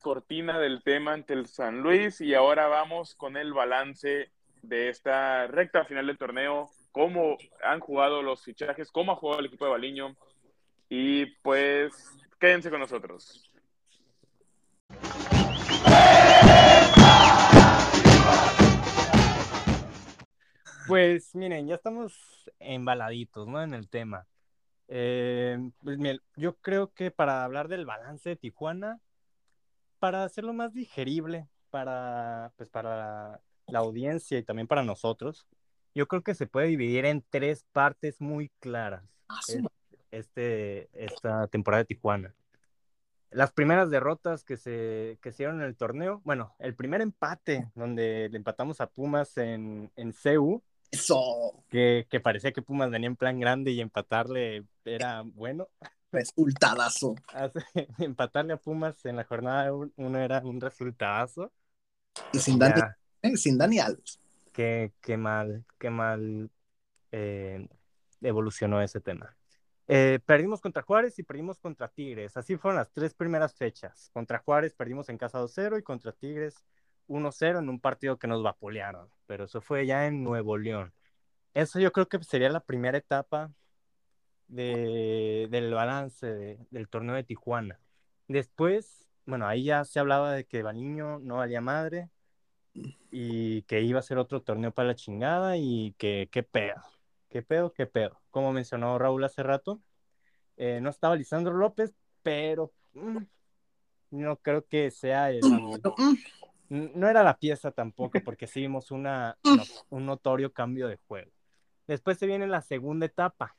[0.00, 4.30] cortina del tema ante el San Luis y ahora vamos con el balance
[4.62, 9.46] de esta recta final del torneo, cómo han jugado los fichajes, cómo ha jugado el
[9.46, 10.16] equipo de Baliño
[10.88, 11.92] y pues
[12.38, 13.45] quédense con nosotros.
[20.86, 23.62] Pues miren, ya estamos embaladitos, ¿no?
[23.62, 24.26] En el tema.
[24.88, 29.00] Eh, pues miren, yo creo que para hablar del balance de Tijuana,
[29.98, 35.46] para hacerlo más digerible para, pues para la audiencia y también para nosotros,
[35.94, 39.02] yo creo que se puede dividir en tres partes muy claras.
[39.28, 39.62] Ah, es-
[40.12, 42.34] Este, esta temporada de Tijuana.
[43.30, 47.70] Las primeras derrotas que se que se dieron en el torneo, bueno, el primer empate
[47.74, 53.08] donde le empatamos a Pumas en, en CU, Eso, que, que parecía que Pumas venía
[53.08, 55.68] en plan grande y empatarle era bueno.
[56.12, 57.14] resultadazo.
[57.98, 61.52] Empatarle a Pumas en la jornada un- uno era un resultadazo.
[62.32, 62.80] Y sin Dani,
[63.22, 64.20] eh, sin Dani Alves.
[64.52, 66.50] qué, qué mal, qué mal
[67.12, 67.68] eh,
[68.20, 69.36] evolucionó ese tema.
[69.88, 72.36] Eh, perdimos contra Juárez y perdimos contra Tigres.
[72.36, 74.10] Así fueron las tres primeras fechas.
[74.12, 76.64] Contra Juárez perdimos en casa 2-0 y contra Tigres
[77.08, 79.08] 1-0 en un partido que nos vapulearon.
[79.26, 80.92] Pero eso fue ya en Nuevo León.
[81.54, 83.50] Eso yo creo que sería la primera etapa
[84.48, 87.80] de, del balance de- del torneo de Tijuana.
[88.28, 92.10] Después bueno, ahí ya se hablaba de que Baliño no valía madre
[93.10, 96.80] y que iba a ser otro torneo para la chingada y que qué pedo,
[97.28, 98.20] qué pedo, qué pedo.
[98.30, 99.80] Como mencionó Raúl hace rato,
[100.56, 101.92] eh, no estaba Lisandro López,
[102.22, 103.18] pero mm,
[104.10, 105.42] no creo que sea el,
[106.68, 109.36] no era la pieza tampoco, porque sí vimos una,
[109.90, 111.30] un notorio cambio de juego.
[111.86, 113.56] Después se viene la segunda etapa,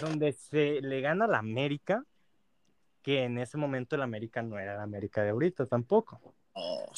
[0.00, 2.04] donde se le gana a la América,
[3.02, 6.20] que en ese momento el América no era la América de ahorita tampoco.
[6.52, 6.92] Oh,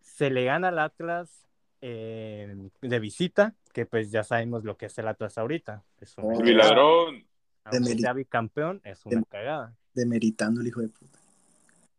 [0.00, 1.46] se le gana al Atlas
[1.80, 5.82] eh, de visita, que pues ya sabemos lo que es el Atlas ahorita.
[6.00, 7.26] Es un ladrón.
[7.64, 9.74] Aunque sea bicampeón, es una cagada.
[9.92, 11.18] Demeritando el hijo de puta.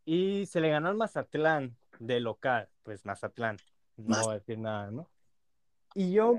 [0.06, 3.58] Y se le ganó al Mazatlán de local, pues Mazatlán.
[3.98, 5.10] No voy a decir nada, ¿no?
[5.96, 6.36] Y yo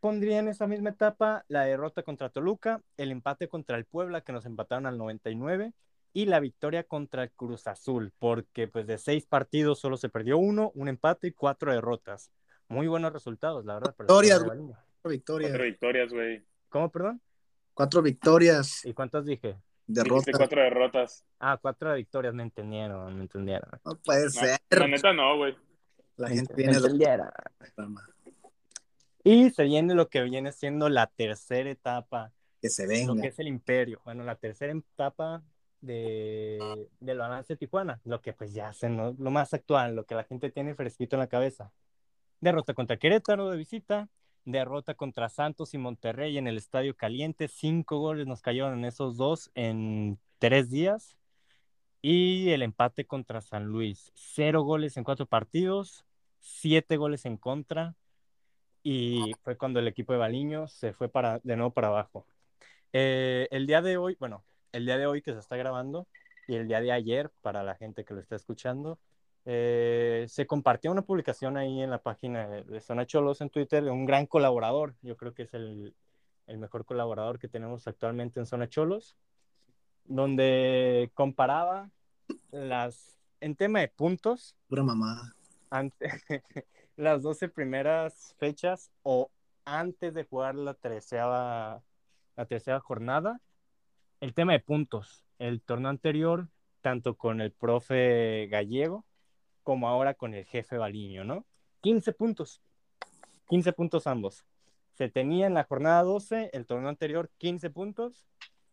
[0.00, 4.32] pondría en esa misma etapa la derrota contra Toluca, el empate contra el Puebla, que
[4.32, 5.72] nos empataron al 99,
[6.12, 10.38] y la victoria contra el Cruz Azul, porque pues de seis partidos solo se perdió
[10.38, 12.30] uno, un empate y cuatro derrotas.
[12.68, 13.94] Muy buenos resultados, la verdad.
[13.98, 15.50] Victorias, cuatro victorias.
[15.50, 16.46] Cuatro victorias, güey.
[16.68, 17.20] ¿Cómo, perdón?
[17.74, 18.84] Cuatro victorias.
[18.84, 19.58] ¿Y cuántas dije?
[19.86, 20.34] Derrotas.
[20.36, 21.24] cuatro derrotas.
[21.38, 23.68] Ah, cuatro victorias, me entendieron, me entendieron.
[23.84, 24.58] No puede ser.
[24.70, 25.54] La neta no, güey.
[26.16, 26.78] La gente viene
[29.26, 32.30] y se viene lo que viene siendo la tercera etapa.
[32.60, 33.14] Que se venga.
[33.14, 34.00] Lo que es el imperio.
[34.04, 35.42] Bueno, la tercera etapa
[35.80, 36.58] de,
[37.00, 38.00] del balance de Tijuana.
[38.04, 41.20] Lo que pues ya hacen lo más actual, lo que la gente tiene fresquito en
[41.20, 41.72] la cabeza.
[42.40, 44.10] Derrota contra Querétaro de visita.
[44.44, 47.48] Derrota contra Santos y Monterrey en el Estadio Caliente.
[47.48, 51.16] Cinco goles nos cayeron en esos dos en tres días.
[52.02, 54.12] Y el empate contra San Luis.
[54.14, 56.04] Cero goles en cuatro partidos.
[56.38, 57.96] Siete goles en contra
[58.84, 62.26] y fue cuando el equipo de Baliño se fue para, de nuevo para abajo.
[62.92, 66.06] Eh, el día de hoy, bueno, el día de hoy que se está grabando
[66.46, 68.98] y el día de ayer, para la gente que lo está escuchando,
[69.46, 73.90] eh, se compartió una publicación ahí en la página de, Zona Cholos en Twitter de
[73.90, 75.94] un gran colaborador, yo creo que es el,
[76.46, 79.16] el mejor colaborador que tenemos actualmente en Zona Cholos,
[80.06, 81.90] donde comparaba
[82.50, 84.56] las, en tema de puntos.
[84.68, 85.34] Pura mamada.
[85.68, 86.08] Ante,
[86.96, 89.30] las 12 primeras fechas o
[89.66, 91.82] antes de jugar la tercera,
[92.36, 93.40] la tercera jornada.
[94.20, 95.22] El tema de puntos.
[95.38, 96.48] El torneo anterior,
[96.80, 99.04] tanto con el profe Gallego
[99.64, 101.44] como ahora con el jefe Baliño, ¿no?
[101.80, 102.60] 15 puntos.
[103.48, 104.44] 15 puntos ambos.
[104.92, 108.24] Se tenía en la jornada 12, el torneo anterior, 15 puntos.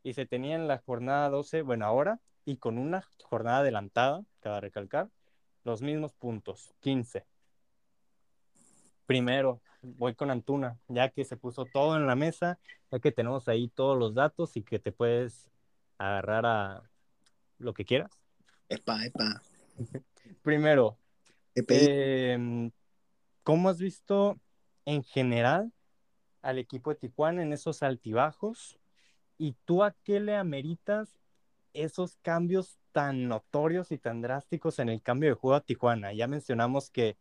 [0.03, 4.61] Y se tenía en la jornada 12, bueno, ahora, y con una jornada adelantada, cabe
[4.61, 5.09] recalcar,
[5.63, 7.25] los mismos puntos, 15
[9.11, 13.49] primero voy con Antuna, ya que se puso todo en la mesa, ya que tenemos
[13.49, 15.51] ahí todos los datos y que te puedes
[15.97, 16.83] agarrar a
[17.57, 18.09] lo que quieras.
[18.69, 19.41] Epa, epa.
[20.41, 20.97] Primero,
[21.55, 22.71] em,
[23.43, 24.39] ¿cómo has visto
[24.85, 25.71] en general
[26.41, 28.79] al equipo de Tijuana en esos altibajos?
[29.37, 31.19] ¿Y tú a qué le ameritas
[31.73, 36.13] esos cambios tan notorios y tan drásticos en el cambio de juego a Tijuana?
[36.13, 37.17] Ya mencionamos que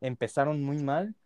[0.00, 1.16] empezaron muy mal,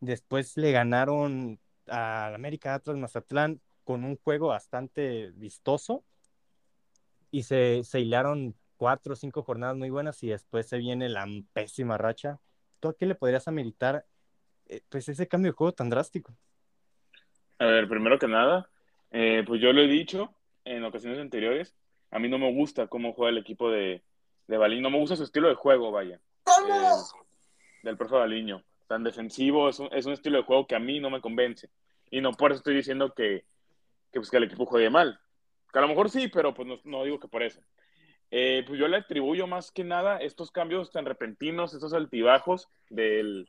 [0.00, 6.04] Después le ganaron al América Atlas Mazatlán con un juego bastante vistoso
[7.30, 11.26] y se, se hilaron cuatro o cinco jornadas muy buenas y después se viene la
[11.52, 12.38] pésima racha.
[12.80, 14.06] ¿Tú a qué le podrías ameritar
[14.66, 16.36] eh, pues ese cambio de juego tan drástico?
[17.58, 18.68] A ver, primero que nada,
[19.10, 20.34] eh, pues yo lo he dicho
[20.64, 21.74] en ocasiones anteriores,
[22.10, 24.02] a mí no me gusta cómo juega el equipo de,
[24.46, 26.90] de Balín, no me gusta su estilo de juego, vaya, eh,
[27.82, 31.00] del profe Baliño tan defensivo, es un, es un, estilo de juego que a mí
[31.00, 31.70] no me convence.
[32.10, 33.44] Y no por eso estoy diciendo que,
[34.12, 35.20] que, pues, que el equipo juegue mal.
[35.72, 37.60] Que a lo mejor sí, pero pues no, no digo que por eso.
[38.30, 43.48] Eh, pues yo le atribuyo más que nada estos cambios tan repentinos, estos altibajos del,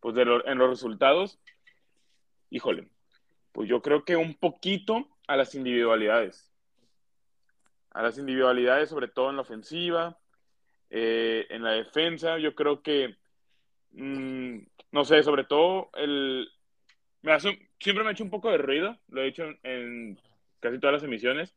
[0.00, 1.38] pues de en los resultados.
[2.50, 2.88] Híjole,
[3.52, 6.50] pues yo creo que un poquito a las individualidades.
[7.90, 10.18] A las individualidades, sobre todo en la ofensiva,
[10.90, 12.38] eh, en la defensa.
[12.38, 13.16] Yo creo que
[13.92, 14.58] Mm,
[14.92, 16.48] no sé, sobre todo el...
[17.22, 20.18] Me hace, siempre me ha hecho un poco de ruido, lo he dicho en,
[20.60, 21.54] casi todas las emisiones,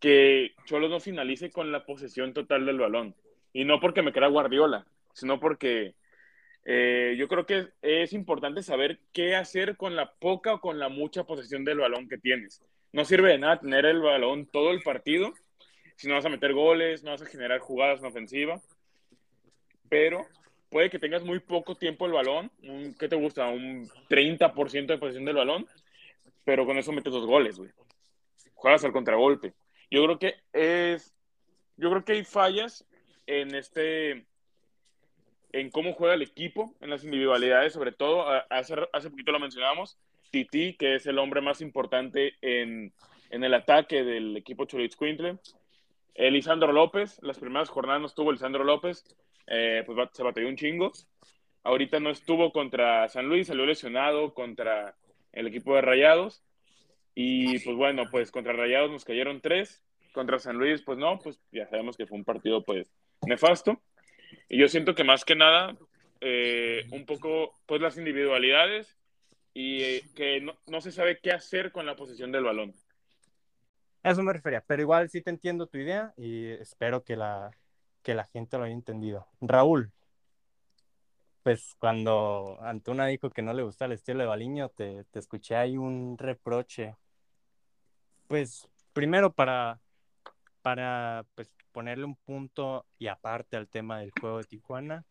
[0.00, 3.14] que Cholos no finalice con la posesión total del balón.
[3.52, 5.94] Y no porque me crea Guardiola, sino porque
[6.64, 10.88] eh, yo creo que es, importante saber qué hacer con la poca o con la
[10.88, 12.62] mucha posesión del balón que tienes.
[12.92, 15.32] No sirve de nada tener el balón todo el partido
[16.00, 18.58] si no vas a meter goles, no vas a generar jugadas en ofensiva.
[19.90, 20.26] Pero
[20.70, 22.50] puede que tengas muy poco tiempo el balón,
[22.98, 23.48] ¿qué te gusta?
[23.48, 25.66] Un 30% de posesión del balón,
[26.42, 27.70] pero con eso metes dos goles, güey.
[28.54, 29.52] Juegas al contragolpe.
[29.90, 31.14] Yo creo que es,
[31.76, 32.86] yo creo que hay fallas
[33.26, 34.26] en este
[35.52, 38.24] en cómo juega el equipo, en las individualidades, sobre todo.
[38.50, 39.98] Hace, hace poquito lo mencionamos,
[40.30, 42.92] Titi, que es el hombre más importante en,
[43.30, 45.38] en el ataque del equipo Cholich Quintle.
[46.14, 49.04] Lisandro López, las primeras jornadas no estuvo Lisandro López,
[49.46, 50.92] eh, pues se batalló un chingo.
[51.62, 54.94] Ahorita no estuvo contra San Luis, salió lesionado contra
[55.32, 56.42] el equipo de Rayados.
[57.22, 59.82] Y pues bueno, pues contra Rayados nos cayeron tres,
[60.14, 62.90] contra San Luis, pues no, pues ya sabemos que fue un partido pues
[63.26, 63.78] nefasto.
[64.48, 65.76] Y yo siento que más que nada,
[66.22, 68.96] eh, un poco, pues las individualidades
[69.52, 72.74] y eh, que no, no, se sabe qué hacer con la posesión del balón.
[74.02, 77.50] Eso me refería, pero igual sí te entiendo tu idea y espero que la,
[78.02, 79.26] que la gente lo haya entendido.
[79.42, 79.92] Raúl,
[81.42, 85.56] pues cuando Antuna dijo que no le gusta el estilo de Baliño, te, te escuché
[85.56, 86.96] ahí un reproche.
[88.30, 89.80] Pues primero para,
[90.62, 95.04] para pues, ponerle un punto y aparte al tema del juego de Tijuana,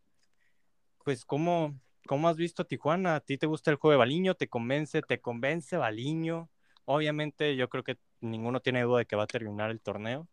[1.04, 1.78] pues ¿cómo,
[2.08, 3.16] cómo has visto Tijuana?
[3.16, 4.36] ¿A ti te gusta el juego de Baliño?
[4.36, 5.02] ¿Te convence?
[5.02, 6.50] ¿Te convence Baliño?
[6.86, 10.30] Obviamente yo creo que ninguno tiene duda de que va a terminar el torneo,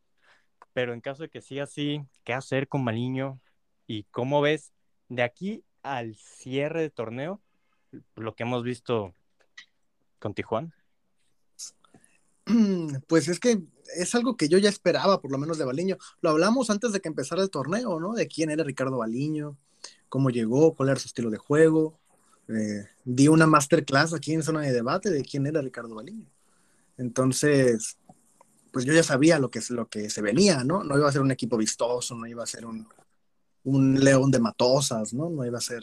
[0.72, 3.40] pero en caso de que siga así, ¿qué hacer con Baliño?
[3.88, 4.72] ¿Y cómo ves
[5.08, 7.42] de aquí al cierre de torneo
[8.14, 9.12] lo que hemos visto
[10.20, 10.72] con Tijuana?
[13.06, 13.62] Pues es que
[13.96, 15.98] es algo que yo ya esperaba, por lo menos de Baliño.
[16.20, 18.14] Lo hablamos antes de que empezara el torneo, ¿no?
[18.14, 19.56] De quién era Ricardo Baliño,
[20.08, 21.98] cómo llegó, cuál era su estilo de juego.
[22.48, 26.26] Eh, di una masterclass aquí en zona de debate de quién era Ricardo Baliño.
[26.96, 27.98] Entonces,
[28.72, 30.84] pues yo ya sabía lo que, lo que se venía, ¿no?
[30.84, 32.86] No iba a ser un equipo vistoso, no iba a ser un,
[33.64, 35.28] un león de matosas, ¿no?
[35.28, 35.82] No iba a ser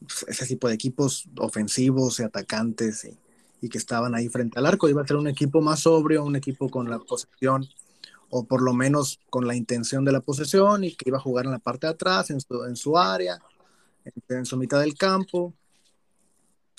[0.00, 3.18] pues, ese tipo de equipos ofensivos y atacantes y,
[3.60, 4.88] y, que estaban ahí frente al arco.
[4.88, 7.66] Iba a ser un equipo más sobrio, un equipo con la posesión
[8.30, 11.46] o por lo menos con la intención de la posesión y que iba a jugar
[11.46, 13.40] en la parte de atrás, en su, en su área,
[14.28, 15.54] en, su mitad del campo.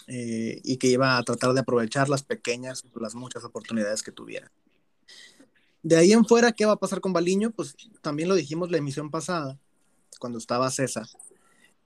[0.07, 4.51] Eh, y que iba a tratar de aprovechar las pequeñas, las muchas oportunidades que tuviera.
[5.81, 7.51] De ahí en fuera, ¿qué va a pasar con Baliño?
[7.51, 9.57] Pues también lo dijimos la emisión pasada,
[10.19, 11.07] cuando estaba César,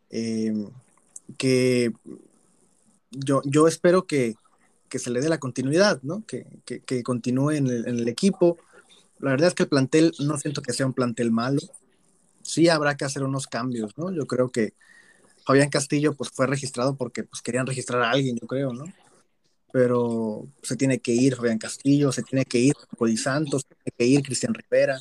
[0.10, 0.70] em,
[1.38, 1.92] que
[3.12, 4.36] yo, yo espero que,
[4.94, 6.24] que, se le dé la continuidad, ¿no?
[6.28, 8.60] Que, que, continúe en el, en el, equipo.
[9.18, 11.60] La verdad es que el plantel no siento que sea un plantel malo.
[12.44, 14.12] Sí habrá que hacer unos cambios, ¿no?
[14.12, 14.76] Yo creo que
[15.48, 18.86] Fabián Castillo pues fue registrado porque pues querían registrar a alguien, yo creo, ¿no?
[19.72, 23.96] Pero se tiene que ir Fabián Castillo, se tiene que ir Cody Santos, se tiene
[23.98, 25.00] que ir Cristian Rivera,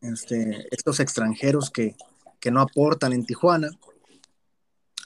[0.00, 1.94] este, estos extranjeros que,
[2.40, 3.70] que no aportan en Tijuana,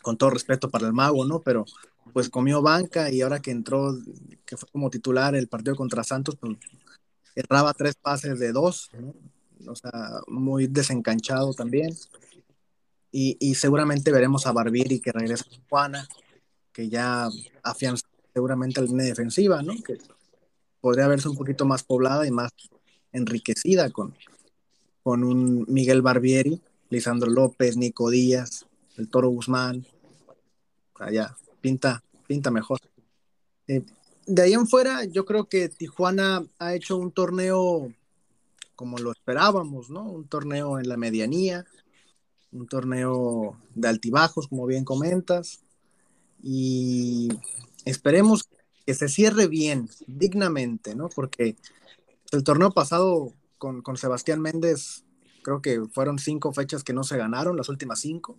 [0.01, 1.41] con todo respeto para el mago, ¿no?
[1.41, 1.67] Pero
[2.13, 3.97] pues comió banca y ahora que entró,
[4.45, 6.57] que fue como titular el partido contra Santos, pues
[7.35, 8.91] erraba tres pases de dos.
[9.67, 9.93] O sea,
[10.29, 11.95] muy desencanchado también.
[13.11, 16.09] Y, seguramente veremos a Barbieri que regresa a Tijuana,
[16.73, 17.29] que ya
[17.63, 19.75] afianza seguramente la línea defensiva, ¿no?
[19.83, 19.99] Que
[20.81, 22.53] podría verse un poquito más poblada y más
[23.13, 24.15] enriquecida con,
[25.03, 28.67] con un Miguel Barbieri, Lisandro López, Nico Díaz,
[28.97, 29.87] el Toro Guzmán.
[31.01, 32.81] Allá, pinta, pinta mejor.
[33.67, 33.85] Eh,
[34.27, 37.93] de ahí en fuera, yo creo que Tijuana ha hecho un torneo
[38.77, 40.05] como lo esperábamos, ¿no?
[40.05, 41.67] Un torneo en la medianía,
[42.53, 45.61] un torneo de altibajos, como bien comentas,
[46.43, 47.29] y
[47.85, 48.49] esperemos
[48.87, 51.09] que se cierre bien, dignamente, ¿no?
[51.09, 51.57] Porque
[52.31, 55.05] el torneo pasado con, con, Sebastián Méndez,
[55.43, 58.39] creo que fueron cinco fechas que no se ganaron, las últimas cinco,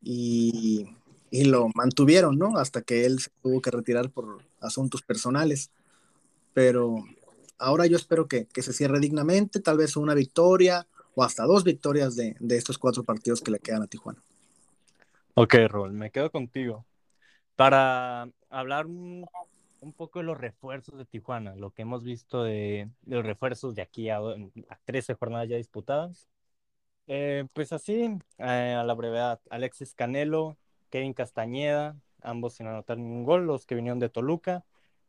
[0.00, 0.86] y,
[1.30, 2.56] y, lo mantuvieron, ¿no?
[2.58, 5.70] Hasta que él se tuvo que retirar por asuntos personales.
[6.54, 7.04] Pero
[7.58, 11.64] ahora yo espero que, que se cierre dignamente, tal vez una victoria o hasta dos
[11.64, 14.22] victorias de, de estos cuatro partidos que le quedan a Tijuana.
[15.34, 16.84] Ok, Rol, me quedo contigo.
[17.56, 19.24] Para hablar un
[19.80, 23.82] un poco de los refuerzos de Tijuana, lo que hemos visto de, los refuerzos de
[23.82, 26.28] aquí a, a 13 jornadas ya disputadas.
[27.06, 30.58] Eh, pues así, eh, a la brevedad, Alexis Canelo,
[30.90, 34.64] Kevin Castañeda, ambos sin anotar ningún gol, los que vinieron de Toluca.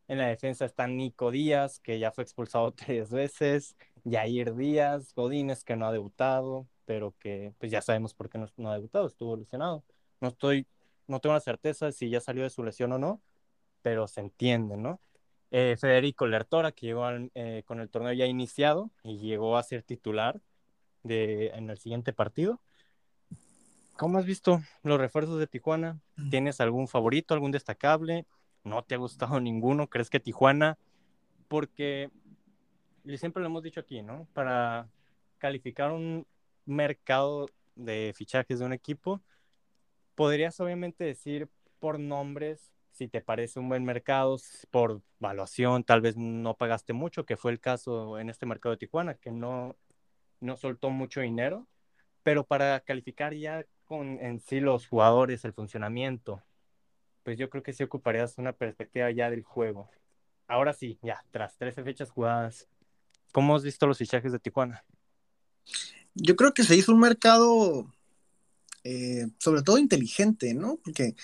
[0.08, 5.64] En la defensa está Nico Díaz, que ya fue expulsado tres veces, Jair Díaz, Godínez,
[5.64, 9.36] que no ha debutado, pero que pues ya sabemos por qué no, ha debutado, estuvo
[9.38, 9.84] lesionado.
[10.22, 10.68] No estoy,
[11.08, 13.22] no tengo la certeza de si ya salió de su lesión o no,
[13.82, 15.00] pero se entiende, ¿no?
[15.52, 19.64] Eh, Federico Lertora, que llegó al, eh, con el torneo ya iniciado y llegó a
[19.64, 20.42] ser titular
[21.04, 22.60] en el siguiente partido.
[24.00, 26.00] ¿Cómo has visto los refuerzos de Tijuana?
[26.16, 26.30] Mm.
[26.30, 28.26] ¿Tienes algún favorito, algún destacable?
[28.64, 29.90] ¿No te ha gustado ninguno?
[29.90, 30.78] ¿Crees que Tijuana?
[31.50, 32.10] Porque
[33.18, 34.26] siempre lo hemos dicho aquí, ¿no?
[34.32, 34.88] Para
[35.38, 36.26] calificar un,
[36.66, 39.22] mercado de fichajes de un equipo,
[40.16, 44.38] podrías obviamente decir por nombres si te parece un buen mercado,
[44.72, 48.80] por valuación, tal vez no pagaste mucho, que fue el caso en este mercado de
[48.80, 49.76] Tijuana, que no,
[50.40, 51.68] no soltó mucho dinero,
[52.24, 56.44] pero para calificar ya con en sí los jugadores, el funcionamiento,
[57.24, 59.90] pues yo creo que sí ocuparías una perspectiva ya del juego.
[60.48, 62.68] Ahora sí, ya, tras 13 fechas jugadas,
[63.32, 64.86] ¿cómo has visto los fichajes de Tijuana?
[66.14, 67.92] Yo creo que se hizo un mercado
[68.84, 70.78] eh, sobre todo inteligente, ¿no?
[70.84, 71.16] Porque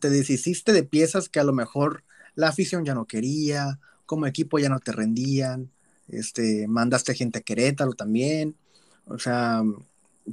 [0.00, 2.02] te deshiciste de piezas que a lo mejor
[2.34, 5.70] la afición ya no quería, como equipo ya no te rendían,
[6.08, 8.56] este, mandaste gente a Querétaro también,
[9.04, 9.62] o sea,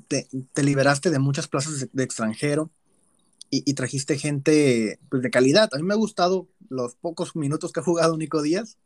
[0.08, 0.28] te,
[0.62, 2.72] liberaste de muchas plazas de, extranjero
[3.50, 5.70] y, trajiste gente pues, de calidad.
[5.74, 8.78] A mí me ha gustado los pocos minutos que ha jugado Nico Díaz,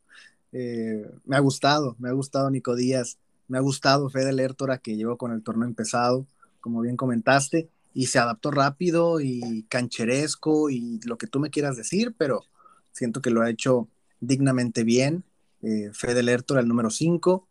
[0.51, 4.95] eh, me ha gustado, me ha gustado Nico Díaz, me ha gustado Fede Lertora que
[4.95, 6.25] llegó con el torneo empezado,
[6.61, 11.77] como bien comentaste, y se adaptó rápido y cancheresco y lo que tú me quieras
[11.77, 12.43] decir, pero
[12.91, 13.87] siento que lo ha hecho
[14.19, 15.23] dignamente bien.
[15.61, 17.47] Eh, Fede Lertor, el número 5.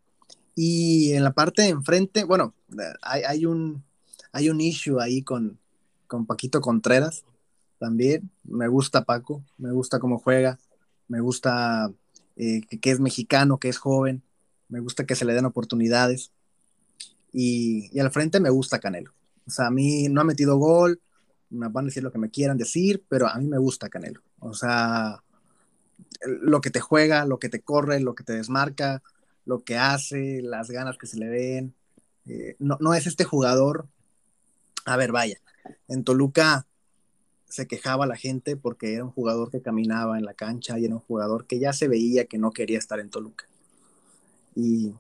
[0.54, 2.54] Y en la parte de enfrente, bueno,
[3.02, 3.82] hay, hay, un,
[4.32, 5.58] hay un issue ahí con,
[6.06, 7.24] con Paquito Contreras
[7.78, 8.30] también.
[8.44, 10.58] Me gusta Paco, me gusta cómo juega,
[11.08, 11.90] me gusta
[12.36, 14.22] eh, que, que, es mexicano, que es joven,
[14.68, 16.30] me gusta que se le den oportunidades.
[17.32, 19.12] Y, y al frente me gusta Canelo.
[19.46, 21.00] O sea, a mí no ha metido gol,
[21.50, 24.20] me van a decir lo que me quieran decir, pero a mí me gusta Canelo.
[24.38, 25.22] O sea,
[26.26, 29.02] lo que te juega, lo que te corre, lo que te desmarca,
[29.44, 31.74] lo que hace, las ganas que se le ven.
[32.26, 33.86] Eh, no, no es este jugador.
[34.84, 35.38] A ver, vaya,
[35.88, 36.66] en Toluca
[37.48, 40.94] se quejaba la gente porque era un jugador que caminaba en la cancha y era
[40.94, 43.46] un jugador que ya se veía que no quería estar en Toluca.
[44.56, 44.94] Y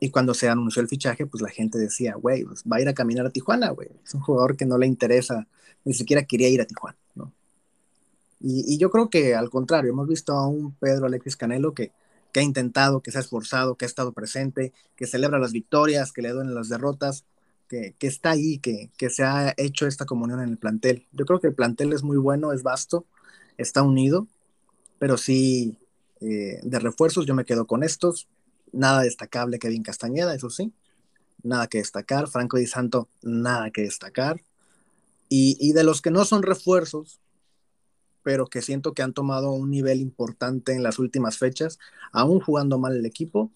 [0.00, 2.88] y cuando se anunció el fichaje, pues la gente decía, güey, pues va a ir
[2.88, 3.90] a caminar a Tijuana, güey.
[4.02, 5.46] Es un jugador que no le interesa,
[5.84, 7.32] ni siquiera quería ir a Tijuana, ¿no?
[8.40, 11.92] Y, yo creo que al contrario, hemos visto a un Pedro Alexis Canelo que,
[12.32, 16.12] que ha intentado, que se ha esforzado, que ha estado presente, que celebra las victorias,
[16.12, 17.24] que le duelen las derrotas,
[17.68, 21.06] que, que está ahí, que, que, se ha hecho esta comunión en el plantel.
[21.12, 23.06] Yo creo que el plantel es muy bueno, es vasto,
[23.56, 24.26] está unido,
[24.98, 25.78] pero sí,
[26.20, 28.28] eh, de refuerzos yo me quedo con estos.
[28.72, 30.72] Nada destacable Kevin Castañeda, eso sí.
[31.42, 32.28] Nada que destacar.
[32.28, 34.42] Franco Di Santo, nada que destacar.
[35.32, 37.20] Y, de los que no son refuerzos,
[38.22, 41.78] pero que siento que han tomado un nivel importante en las últimas fechas,
[42.12, 43.50] aún jugando mal el equipo,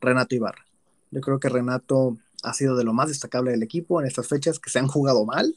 [0.00, 0.66] Renato Ibarra.
[1.10, 4.58] Yo creo que Renato ha sido de lo más destacable del equipo en estas fechas
[4.58, 5.56] que se han jugado mal,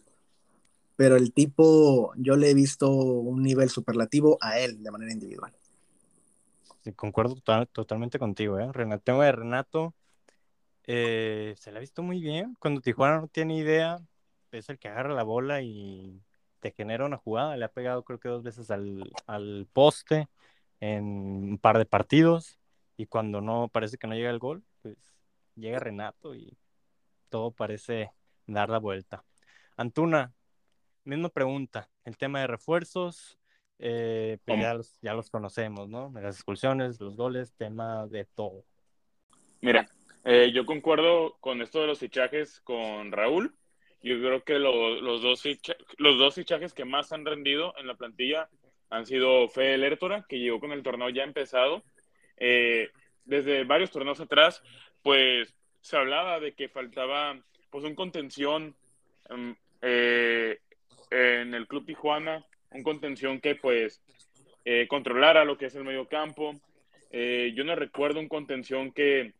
[0.96, 5.54] pero el tipo, yo le he visto un nivel superlativo a él de manera individual
[6.92, 7.36] concuerdo
[7.72, 8.70] totalmente contigo, ¿eh?
[8.72, 9.94] Renato, de Renato
[10.86, 12.58] eh, se le ha visto muy bien.
[12.60, 14.00] Cuando Tijuana no tiene idea,
[14.52, 16.22] es el que agarra la bola y
[16.64, 17.58] te genera una jugada.
[17.58, 20.30] Le ha pegado creo que dos veces al, al poste
[20.80, 22.58] en un par de partidos
[22.96, 24.98] y cuando no parece que no llega el gol, pues
[25.56, 26.58] llega Renato y
[27.30, 28.12] todo parece
[28.48, 29.26] dar la vuelta.
[29.76, 30.34] Antuna,
[31.04, 33.38] misma pregunta, el tema de refuerzos,
[33.80, 36.14] eh, pues ya los, ya los conocemos, ¿no?
[36.16, 38.64] Las expulsiones, los goles, tema de todo.
[39.60, 39.90] Mira,
[40.24, 43.54] eh, yo concuerdo con esto de los fichajes con Raúl.
[44.04, 45.44] Yo creo que los, dos
[45.98, 48.50] los dos fichajes que más han rendido en la plantilla
[48.90, 51.84] han sido Fede Lertora, que llegó con el torneo ya empezado.
[52.38, 52.92] Eh,
[53.26, 54.62] desde varios torneos atrás,
[55.02, 57.40] pues se hablaba de que faltaba
[57.72, 58.76] pues un contención
[59.30, 64.02] mm, en el Club Tijuana un contención que pues
[64.66, 66.54] eh, controlara lo que es el medio campo.
[67.12, 69.34] Eh, yo no recuerdo un contención que,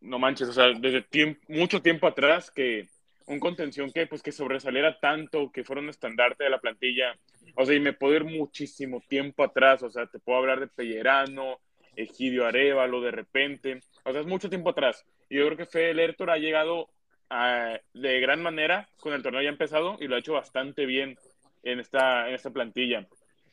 [0.00, 1.06] no manches, o sea, desde
[1.48, 2.88] mucho tiempo atrás, que
[3.26, 7.16] un contención que pues que sobresaliera tanto, que fuera un estandarte de la plantilla.
[7.56, 10.68] O sea, y me puedo ir muchísimo tiempo atrás, o sea, te puedo hablar de
[10.68, 11.58] Pellerano,
[11.96, 15.04] Egidio Arevalo de repente, o sea, es mucho tiempo atrás.
[15.28, 16.88] Y yo creo que Fede Lertor ha llegado
[17.30, 21.18] a, de gran manera con el torneo ya empezado y lo ha hecho bastante bien
[21.64, 23.06] en esta, en esta plantilla.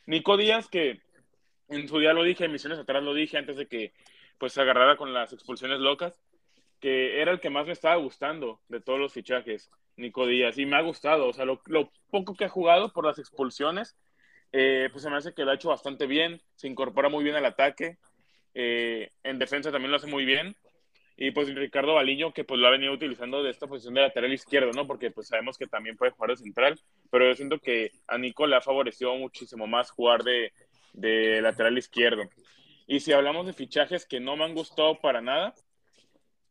[0.06, 1.02] Nico Díaz, que
[1.70, 3.94] en su día lo dije, en misiones atrás lo dije antes de que
[4.38, 6.20] pues se agarrara con las expulsiones locas,
[6.84, 10.66] que era el que más me estaba gustando de todos los fichajes, Nico Díaz, y
[10.66, 11.62] me ha gustado, o sea, lo,
[12.12, 13.96] poco que ha jugado por las expulsiones,
[14.52, 17.38] eh, pues se me hace que lo ha hecho bastante bien, se incorpora muy bien
[17.38, 18.00] al ataque,
[18.54, 20.58] eh, en defensa también lo hace muy bien,
[21.16, 24.34] y pues Ricardo Baliño, que pues lo ha venido utilizando de esta posición de lateral
[24.34, 24.86] izquierdo, ¿no?
[24.86, 26.78] Porque pues sabemos que también puede jugar de central,
[27.10, 30.52] pero yo siento que a Nico le ha favorecido muchísimo más jugar de,
[31.42, 32.24] lateral izquierdo.
[32.88, 35.54] Y si hablamos de fichajes que no me han gustado para nada,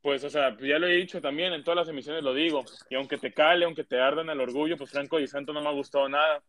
[0.03, 2.96] pues, o sea, ya lo he dicho también, en todas las emisiones lo digo, y
[2.96, 5.72] aunque te cale, aunque te ardan el orgullo, pues Franco Di Santo no me ha
[5.72, 6.42] gustado nada.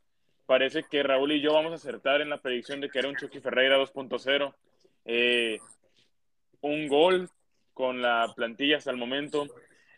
[0.45, 3.15] Parece que Raúl y yo vamos a acertar en la predicción de que era un
[3.15, 4.53] Chucky Ferreira 2.0.
[5.05, 5.59] Eh,
[6.61, 7.29] un gol
[7.73, 9.45] con la plantilla hasta el momento,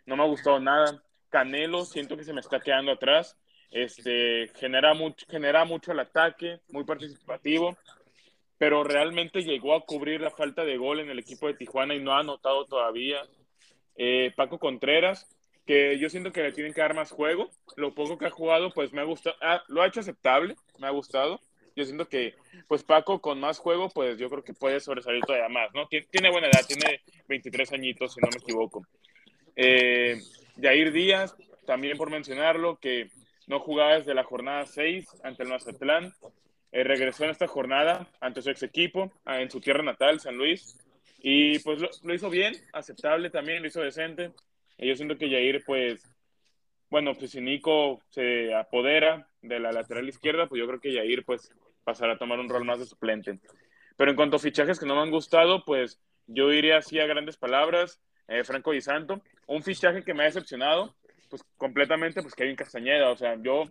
[0.05, 1.01] no me ha gustado nada.
[1.29, 3.37] Canelo, siento que se me está quedando atrás.
[3.71, 7.75] Este, genera, mucho, genera mucho el ataque, muy participativo,
[8.57, 12.01] pero realmente llegó a cubrir la falta de gol en el equipo de Tijuana y
[12.01, 13.21] no ha anotado todavía.
[13.95, 15.27] Eh, Paco Contreras,
[15.65, 17.49] que yo siento que le tienen que dar más juego.
[17.75, 19.35] Lo poco que ha jugado, pues me ha gustado.
[19.41, 21.39] Ah, lo ha hecho aceptable, me ha gustado.
[21.75, 22.35] Yo siento que,
[22.67, 25.87] pues Paco con más juego, pues yo creo que puede sobresalir todavía más, ¿no?
[25.87, 28.85] Tiene, buena edad, tiene 23 añitos, si no me equivoco.
[29.57, 30.21] Eh,
[30.61, 31.35] Jair Díaz,
[31.65, 33.09] también por mencionarlo, que
[33.47, 36.13] no jugaba desde la jornada 6 ante el Mazatlán.
[36.71, 40.77] Eh, regresó en esta jornada ante su ex equipo, en su tierra natal, San Luis.
[41.27, 44.31] Y pues lo, hizo bien, aceptable también, lo hizo decente.
[44.77, 46.07] Y yo siento que Jair, pues,
[46.87, 51.25] bueno, pues si Nico se apodera de la lateral izquierda, pues yo creo que Jair,
[51.25, 51.51] pues,
[51.83, 53.39] pasará a tomar un rol más de suplente.
[53.97, 57.07] Pero en cuanto a fichajes que no me han gustado, pues yo iría así a
[57.07, 57.99] grandes palabras.
[58.27, 60.95] Eh, Franco Di Santo, un fichaje que me ha decepcionado,
[61.31, 63.09] pues completamente, pues Kevin Castañeda.
[63.09, 63.63] O sea, yo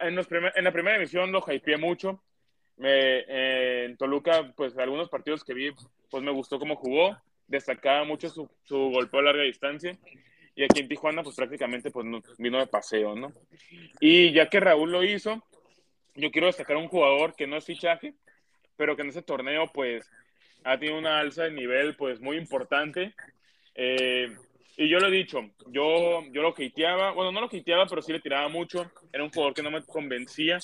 [0.00, 2.22] en, en la primera emisión lo hypeé mucho.
[2.76, 5.70] Me, eh, en Toluca, pues algunos partidos que vi,
[6.10, 7.16] pues me gustó cómo jugó.
[7.46, 9.96] Destacaba mucho su, su golpeo a larga distancia.
[10.56, 12.06] Y aquí en Tijuana, pues prácticamente pues,
[12.38, 13.32] vino de paseo, ¿no?
[14.00, 15.44] Y ya que Raúl lo hizo,
[16.14, 18.14] yo quiero destacar un jugador que no es fichaje,
[18.76, 20.08] pero que en ese torneo, pues,
[20.62, 23.14] ha tenido una alza de nivel, pues, muy importante.
[23.74, 24.32] Eh,
[24.76, 28.12] y yo lo he dicho, yo, yo lo hateaba, bueno, no lo hateaba, pero sí
[28.12, 28.90] le tiraba mucho.
[29.12, 30.58] Era un jugador que no me convencía.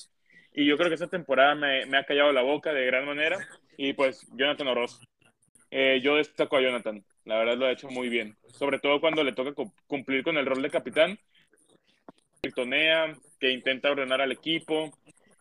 [0.52, 3.38] Y yo creo que esta temporada me, me ha callado la boca de gran manera.
[3.76, 5.00] Y pues, Jonathan Oroz.
[5.70, 7.04] Eh, yo destaco a Jonathan.
[7.24, 8.36] La verdad lo ha hecho muy bien.
[8.48, 9.52] Sobre todo cuando le toca
[9.86, 11.18] cumplir con el rol de capitán.
[12.42, 14.90] Que tonea, que intenta ordenar al equipo.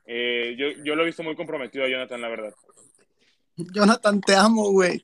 [0.06, 2.54] Eh, yo, yo lo he visto muy comprometido a Jonathan, la verdad.
[3.56, 5.02] Jonathan, te amo, güey.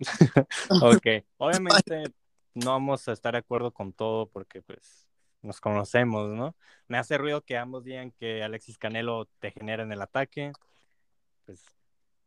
[0.82, 1.06] ok,
[1.38, 2.04] obviamente
[2.54, 5.01] no vamos a estar de acuerdo con todo porque pues
[5.42, 6.56] nos conocemos, ¿no?
[6.88, 10.52] Me hace ruido que ambos digan que Alexis Canelo te genera en el ataque.
[11.44, 11.64] Pues,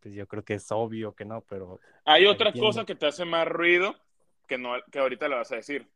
[0.01, 1.80] pues yo creo que es obvio que no, pero...
[2.05, 3.95] Hay otra cosa que te hace más ruido
[4.47, 5.89] que, no, que ahorita le vas a decir.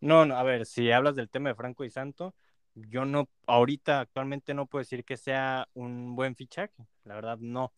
[0.00, 2.34] No, no, a ver, si hablas del tema de Franco y Santo,
[2.74, 7.72] yo no, ahorita actualmente no puedo decir que sea un buen fichaje, la verdad no.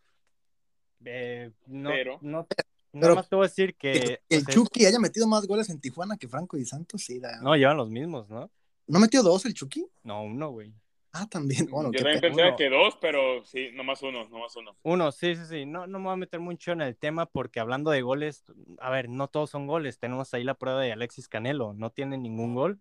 [1.05, 2.47] Eh, no, pero, no,
[2.93, 4.21] Nada más te voy a decir que.
[4.29, 7.21] el Chucky haya metido más goles en Tijuana que Franco y Santos, sí.
[7.43, 8.51] No, llevan los mismos, ¿no?
[8.87, 9.87] ¿No metió dos el Chucky?
[10.03, 10.75] No, uno, güey.
[11.13, 11.67] Ah, también.
[11.71, 14.77] Bueno, Yo también pensé que dos, pero sí, nomás uno, nomás uno.
[14.83, 15.67] Uno, sí, sí, sí.
[15.67, 18.45] No, no me voy a meter mucho en el tema porque hablando de goles,
[18.79, 19.99] a ver, no todos son goles.
[19.99, 21.73] Tenemos ahí la prueba de Alexis Canelo.
[21.73, 22.81] No tiene ningún gol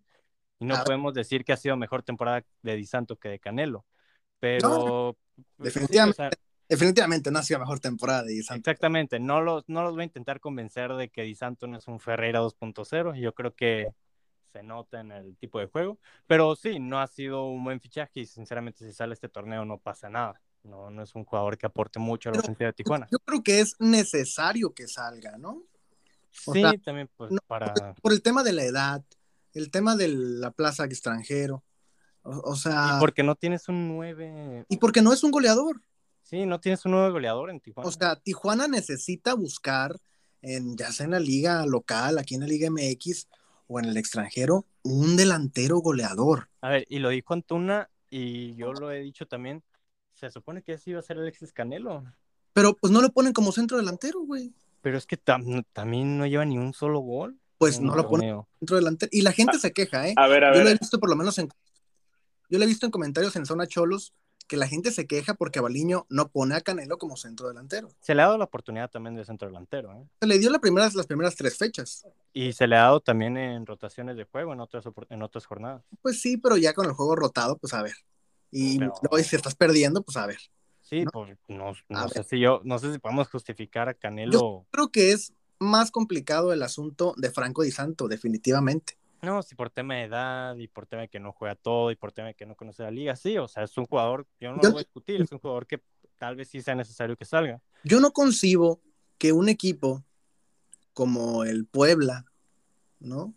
[0.58, 3.86] y no podemos decir que ha sido mejor temporada de Di Santo que de Canelo.
[4.38, 5.16] Pero.
[5.56, 6.36] Pues, definitivamente
[6.68, 8.58] definitivamente no ha sido mejor temporada de Di Santo.
[8.58, 11.86] Exactamente, no los, no los voy a intentar convencer de que Di Santo no es
[11.86, 13.88] un Ferreira 2.0, yo creo que
[14.56, 18.20] se nota en el tipo de juego, pero sí, no ha sido un buen fichaje
[18.20, 20.40] y sinceramente si sale este torneo no pasa nada.
[20.62, 23.06] No, no es un jugador que aporte mucho a la ofensiva de Tijuana.
[23.12, 25.62] Yo creo que es necesario que salga, ¿no?
[26.30, 27.94] sí, también pues, para...
[28.02, 29.04] Por el tema de la edad,
[29.52, 31.62] el tema de la plaza extranjero,
[32.22, 32.94] o, sea...
[32.96, 34.66] Y porque no tienes un 9...
[34.68, 35.82] Y porque no es un goleador.
[36.22, 37.88] Sí, no tienes un nuevo goleador en Tijuana.
[37.88, 39.94] O sea, Tijuana necesita buscar,
[40.42, 43.28] en, ya sea en la liga local, aquí en la Liga MX
[43.66, 46.48] o en el extranjero, un delantero goleador.
[46.60, 49.62] A ver, y lo dijo Antuna y yo lo he dicho también,
[50.12, 52.04] se supone que ese iba a ser Alexis Canelo.
[52.52, 54.54] Pero pues no lo ponen como centro delantero, güey.
[54.80, 57.38] Pero es que también no lleva ni un solo gol.
[57.58, 59.10] Pues no lo ponen centro delantero.
[59.12, 60.14] Y la gente ah, se queja, ¿eh?
[60.16, 60.58] A ver, a ver.
[60.58, 61.48] Yo lo he visto por lo menos en...
[62.48, 64.14] Yo lo he visto en comentarios en Zona Cholos
[64.46, 67.88] que la gente se queja porque Baliño no pone a Canelo como centro delantero.
[68.00, 69.92] Se le ha dado la oportunidad también de centro delantero.
[69.92, 70.04] ¿eh?
[70.20, 72.06] Se le dio las primeras, las primeras tres fechas.
[72.32, 75.82] Y se le ha dado también en rotaciones de juego en otras, en otras jornadas.
[76.02, 77.94] Pues sí, pero ya con el juego rotado, pues a ver.
[78.50, 78.78] Y
[79.24, 80.38] si estás perdiendo, pues a ver.
[80.82, 81.74] Sí, pues no,
[82.08, 84.32] sé si yo, no sé si podemos justificar a Canelo.
[84.32, 88.96] Yo creo que es más complicado el asunto de Franco Di Santo, definitivamente.
[89.22, 91.96] No, sí, por tema de edad y por tema de que no juega todo y
[91.96, 94.50] por tema de que no conoce la liga, sí, o sea, es un jugador, yo
[94.50, 95.82] no lo voy a discutir, es un jugador que
[96.18, 97.60] tal vez sí sea necesario que salga.
[97.84, 98.80] Yo no concibo
[99.18, 100.04] que un equipo
[100.92, 102.24] como el Puebla,
[103.00, 103.34] ¿no?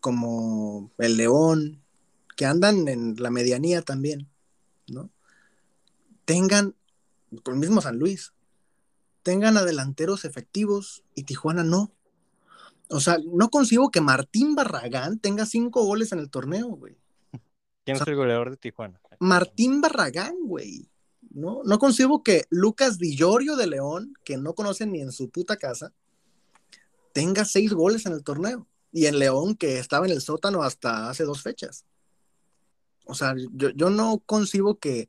[0.00, 1.82] Como el León,
[2.36, 4.28] que andan en la medianía también,
[4.88, 5.10] ¿no?
[6.24, 6.74] Tengan,
[7.42, 8.32] por el mismo San Luis,
[9.22, 11.92] tengan a delanteros efectivos y Tijuana no.
[12.92, 16.96] O sea, no consigo que Martín Barragán tenga cinco goles en el torneo, güey.
[17.84, 19.00] ¿Quién es el goleador de Tijuana?
[19.18, 20.88] Martín Barragán, güey.
[21.30, 21.62] ¿no?
[21.64, 25.92] No consigo que Lucas Villorio de León, que no conocen ni en su puta casa,
[27.12, 28.68] tenga seis goles en el torneo.
[28.92, 31.86] Y en León, que estaba en el sótano hasta hace dos fechas.
[33.06, 35.08] O sea, yo, yo no concibo que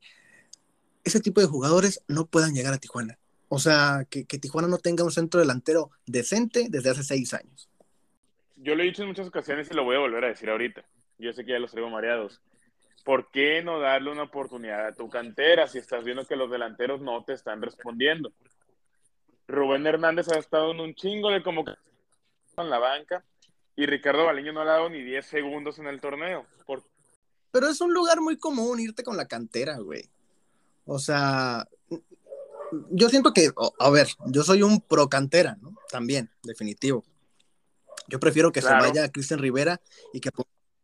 [1.04, 3.18] ese tipo de jugadores no puedan llegar a Tijuana.
[3.48, 7.68] O sea, que, que, Tijuana no tenga un centro delantero decente desde hace seis años.
[8.64, 10.84] Yo lo he dicho en muchas ocasiones y lo voy a volver a decir ahorita.
[11.18, 12.40] Yo sé que ya los traigo mareados.
[13.04, 17.00] ¿por qué no darle una oportunidad a tu cantera si estás viendo que los delanteros
[17.00, 18.32] no te están respondiendo?
[19.46, 21.64] Rubén Hernández ha estado en un chingo de como
[22.56, 23.22] en la banca
[23.76, 26.46] y Ricardo Baliño no ha dado ni 10 segundos en el torneo.
[27.50, 30.08] Pero es un lugar muy común irte con la cantera, güey.
[30.86, 31.68] O sea,
[32.90, 35.76] yo siento que, a ver, yo soy un pro cantera, ¿no?
[35.90, 37.04] También, definitivo.
[38.08, 39.80] Yo prefiero que se vaya Cristian Rivera
[40.12, 40.30] y que,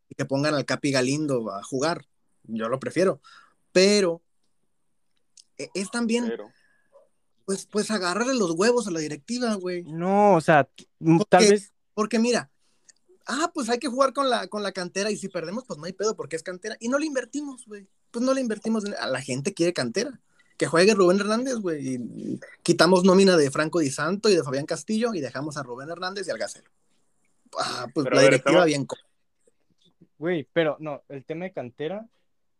[0.08, 2.06] y que pongan al Capi Galindo a jugar
[2.44, 3.20] yo lo prefiero,
[3.72, 4.22] pero
[5.58, 6.32] e, es también,
[7.44, 9.84] pues, pues agarrarle los huevos a la directiva, güey.
[9.84, 10.68] No, o sea,
[11.28, 11.72] tal vez.
[11.94, 12.50] Porque mira,
[13.26, 15.84] ah, pues hay que jugar con la, con la cantera y si perdemos, pues no
[15.84, 16.76] hay pedo porque es cantera.
[16.80, 17.86] Y no le invertimos, güey.
[18.10, 18.84] Pues no le invertimos.
[18.98, 20.20] A la gente quiere cantera.
[20.56, 21.94] Que juegue Rubén Hernández, güey.
[21.94, 25.88] Y quitamos nómina de Franco Di Santo y de Fabián Castillo y dejamos a Rubén
[25.88, 26.70] Hernández y al Gacero.
[27.58, 28.86] Ah, pues la directiva bien.
[30.18, 32.06] Güey, pero no, el tema de cantera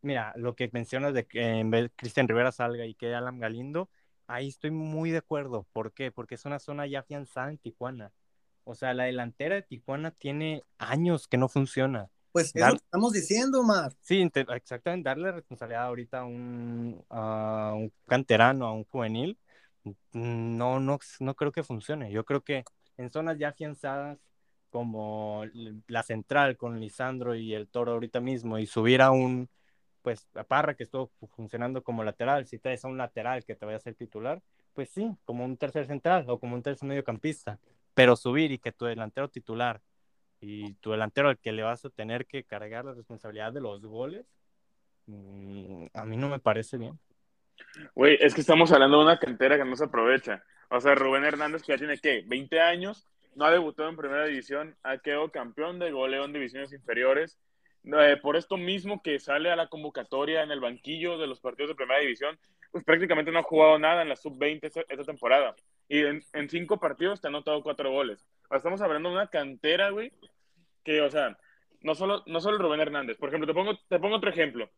[0.03, 3.91] Mira, lo que mencionas de que en vez Cristian Rivera salga y quede Alan Galindo,
[4.27, 5.67] ahí estoy muy de acuerdo.
[5.73, 6.11] ¿Por qué?
[6.11, 8.13] Porque es una zona ya afianzada en Tijuana.
[8.65, 12.09] O sea, la delantera de Tijuana tiene años que no funciona.
[12.33, 13.93] Pues eso estamos diciendo, Mar.
[14.01, 19.37] Sí, exactamente, darle responsabilidad ahorita a un, a un canterano, a un juvenil,
[20.13, 22.13] no, no, no creo que funcione.
[22.13, 22.65] Yo creo que
[22.97, 24.19] en zonas ya afianzadas
[24.71, 25.45] como
[25.87, 29.49] la central con Lisandro y el Toro ahorita mismo y subir a un
[30.03, 33.67] pues a Parra que estuvo funcionando como lateral, si traes a un lateral que te
[33.67, 34.43] vaya a ser titular,
[34.73, 37.59] pues sí, como un tercer central o como un tercer mediocampista,
[37.95, 39.83] pero subir y que tu delantero titular
[40.41, 43.83] y tu delantero al que le vas a tener que cargar la responsabilidad de los
[43.85, 44.27] goles,
[45.07, 46.99] mm, a mí no me parece bien.
[47.95, 50.43] Güey, es que estamos hablando de una cantera que no se aprovecha.
[50.71, 52.25] O sea, Rubén Hernández, que ya tiene, ¿qué?
[52.27, 56.73] 20 años, no ha debutado en primera división, ha quedado campeón de goleo en divisiones
[56.73, 57.39] inferiores,
[57.85, 61.71] eh, por esto mismo que sale a la convocatoria en el banquillo de los partidos
[61.71, 62.39] de primera división,
[62.71, 65.57] pues prácticamente no ha jugado nada en la sub-20 esta, temporada.
[65.89, 68.25] Y en, cinco partidos te ha anotado cuatro goles.
[68.51, 70.13] estamos hablando de una cantera, güey,
[70.85, 71.39] que, o sea,
[71.81, 73.17] no solo, no solo Rubén Hernández.
[73.17, 74.71] Por ejemplo, te pongo, te pongo otro ejemplo.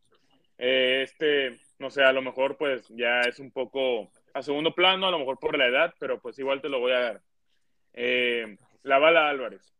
[0.58, 5.08] Eh, este, no sé, a lo mejor pues ya es un poco a segundo plano,
[5.08, 7.20] a lo mejor por la edad, pero pues igual te lo voy a dar.
[7.94, 9.72] Eh, la Bala Álvarez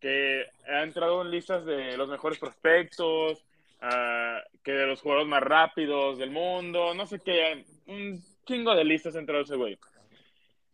[0.00, 3.44] que ha entrado en listas de los mejores prospectos,
[3.82, 8.84] uh, que de los jugadores más rápidos del mundo, no sé qué, un chingo de
[8.84, 9.78] listas ha entrado ese güey.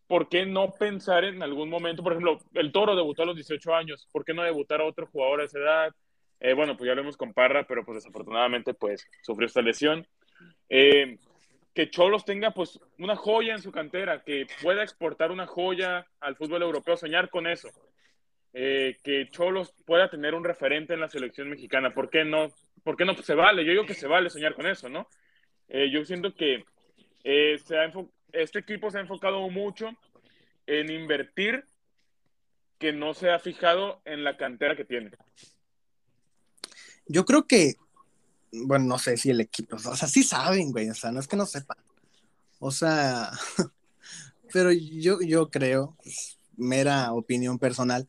[0.07, 3.75] ¿Por qué no pensar en algún momento, por ejemplo, el Toro debutó a los 18
[3.75, 5.95] años, ¿por qué no debutar a otro jugador a esa edad?
[6.41, 10.07] Eh, bueno, pues ya lo hemos con Parra, pero pues desafortunadamente pues sufrió esta lesión.
[10.69, 11.17] Eh,
[11.75, 16.37] que Cholos tenga pues una joya en su cantera, que pueda exportar una joya al
[16.37, 17.69] fútbol europeo, soñar con eso.
[18.53, 21.93] Eh, que Cholos pueda tener un referente en la selección mexicana.
[21.93, 22.53] ¿Por qué no?
[22.85, 23.65] ¿Por qué no se vale?
[23.65, 25.09] Yo digo que se vale soñar con eso, ¿no?
[25.69, 26.65] Eh, yo siento que
[27.25, 27.61] eh,
[28.33, 29.91] este equipo se ha enfocado mucho
[30.67, 31.65] en invertir
[32.79, 35.11] que no se ha fijado en la cantera que tiene.
[37.07, 37.75] Yo creo que,
[38.67, 41.29] bueno, no sé si el equipo, o sea, sí saben, güey, o sea, no es
[41.29, 41.79] que no sepan.
[42.59, 43.31] O sea,
[44.53, 45.97] pero yo, yo creo,
[46.57, 48.07] mera opinión personal,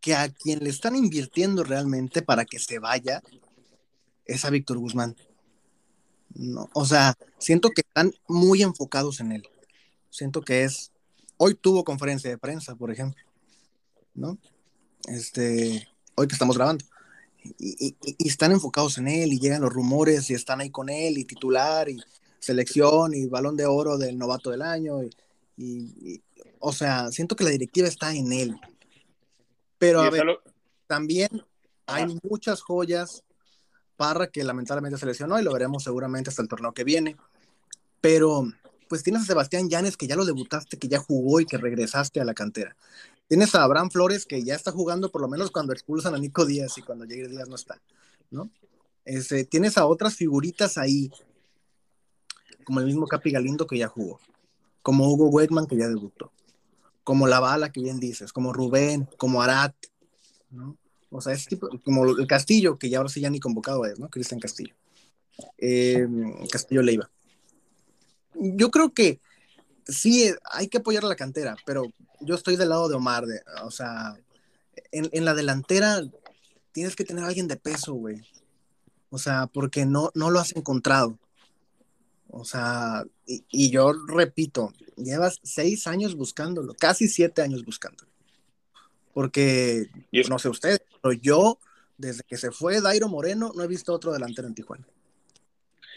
[0.00, 3.22] que a quien le están invirtiendo realmente para que se vaya
[4.26, 5.16] es a Víctor Guzmán.
[6.34, 9.48] No, o sea, siento que están muy enfocados en él.
[10.10, 10.90] Siento que es.
[11.36, 13.22] Hoy tuvo conferencia de prensa, por ejemplo.
[14.14, 14.38] ¿No?
[15.06, 15.88] Este.
[16.16, 16.84] Hoy que estamos grabando.
[17.58, 21.24] Y, están enfocados en él y llegan los rumores y están ahí con él y
[21.24, 21.98] titular y
[22.38, 25.02] selección y balón de oro del novato del año.
[25.02, 26.20] y
[26.66, 28.58] o sea, siento que la directiva está en él.
[29.76, 30.24] Pero a ver,
[30.86, 31.28] también
[31.86, 33.22] hay muchas joyas.
[33.96, 37.16] Parra que lamentablemente se lesionó y lo veremos seguramente hasta el torneo que viene.
[38.00, 38.50] Pero
[38.88, 42.20] pues tienes a Sebastián Llanes que ya lo debutaste, que ya jugó y que regresaste
[42.20, 42.76] a la cantera.
[43.28, 46.44] Tienes a Abraham Flores que ya está jugando por lo menos cuando expulsan a Nico
[46.44, 47.80] Díaz y cuando Jair Díaz no está,
[48.30, 48.50] ¿no?
[49.04, 51.10] Este, tienes a otras figuritas ahí,
[52.64, 54.20] como el mismo Capi Galindo que ya jugó,
[54.82, 56.32] como Hugo Wegman que ya debutó.
[57.02, 59.74] como la bala que bien dices, como Rubén, como Arat,
[60.50, 60.78] ¿no?
[61.10, 64.00] O sea, ese tipo, como el Castillo, que ya ahora sí ya ni convocado es,
[64.00, 64.08] ¿no?
[64.08, 64.74] Cristian Castillo.
[65.58, 66.06] Eh,
[66.50, 67.10] Castillo Leiva.
[68.34, 69.20] Yo creo que
[69.86, 71.84] sí, hay que apoyar a la cantera, pero
[72.20, 74.16] yo estoy del lado de Omar, de, o sea,
[74.92, 76.02] en, en, la delantera
[76.72, 78.22] tienes que tener a alguien de peso, güey.
[79.10, 81.18] O sea, porque no, no lo has encontrado.
[82.28, 88.10] O sea, y, y, yo repito, llevas seis años buscándolo, casi siete años buscándolo.
[89.12, 89.88] Porque,
[90.28, 91.60] no sé ustedes, pero yo,
[91.96, 94.84] desde que se fue Dairo Moreno, no he visto otro delantero en Tijuana.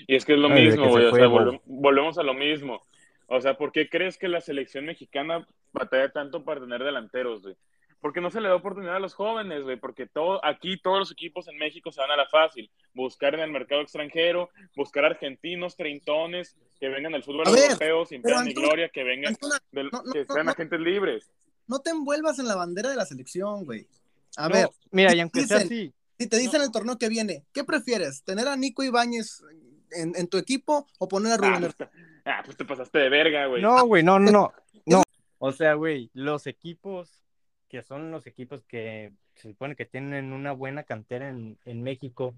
[0.05, 2.83] Y es que es lo Ay, mismo, güey, o sea, volvemos, volvemos a lo mismo.
[3.27, 7.55] O sea, ¿por qué crees que la selección mexicana batalla tanto para tener delanteros, güey?
[7.99, 11.11] Porque no se le da oportunidad a los jóvenes, güey, porque todo, aquí todos los
[11.11, 12.69] equipos en México se van a la fácil.
[12.93, 18.21] Buscar en el mercado extranjero, buscar argentinos, treintones, que vengan del fútbol ver, europeo sin
[18.21, 20.51] pena ni gloria, que vengan, Antuna, del- no, no, que sean no.
[20.51, 21.31] agentes libres.
[21.65, 23.87] No te envuelvas en la bandera de la selección, güey.
[24.37, 27.43] A No, ver, mira, y aunque sea así, si te dicen el torneo que viene,
[27.51, 28.23] ¿qué prefieres?
[28.23, 29.43] ¿Tener a Nico Ibáñez
[29.91, 31.89] en, en tu equipo o poner a Ah, Rubén pues, te,
[32.25, 33.61] ah, pues te pasaste de verga, güey.
[33.61, 34.53] No, güey, no, no, no.
[34.85, 35.03] no.
[35.39, 37.23] O sea, güey, los equipos
[37.67, 42.33] que son los equipos que se supone que tienen una buena cantera en, en México,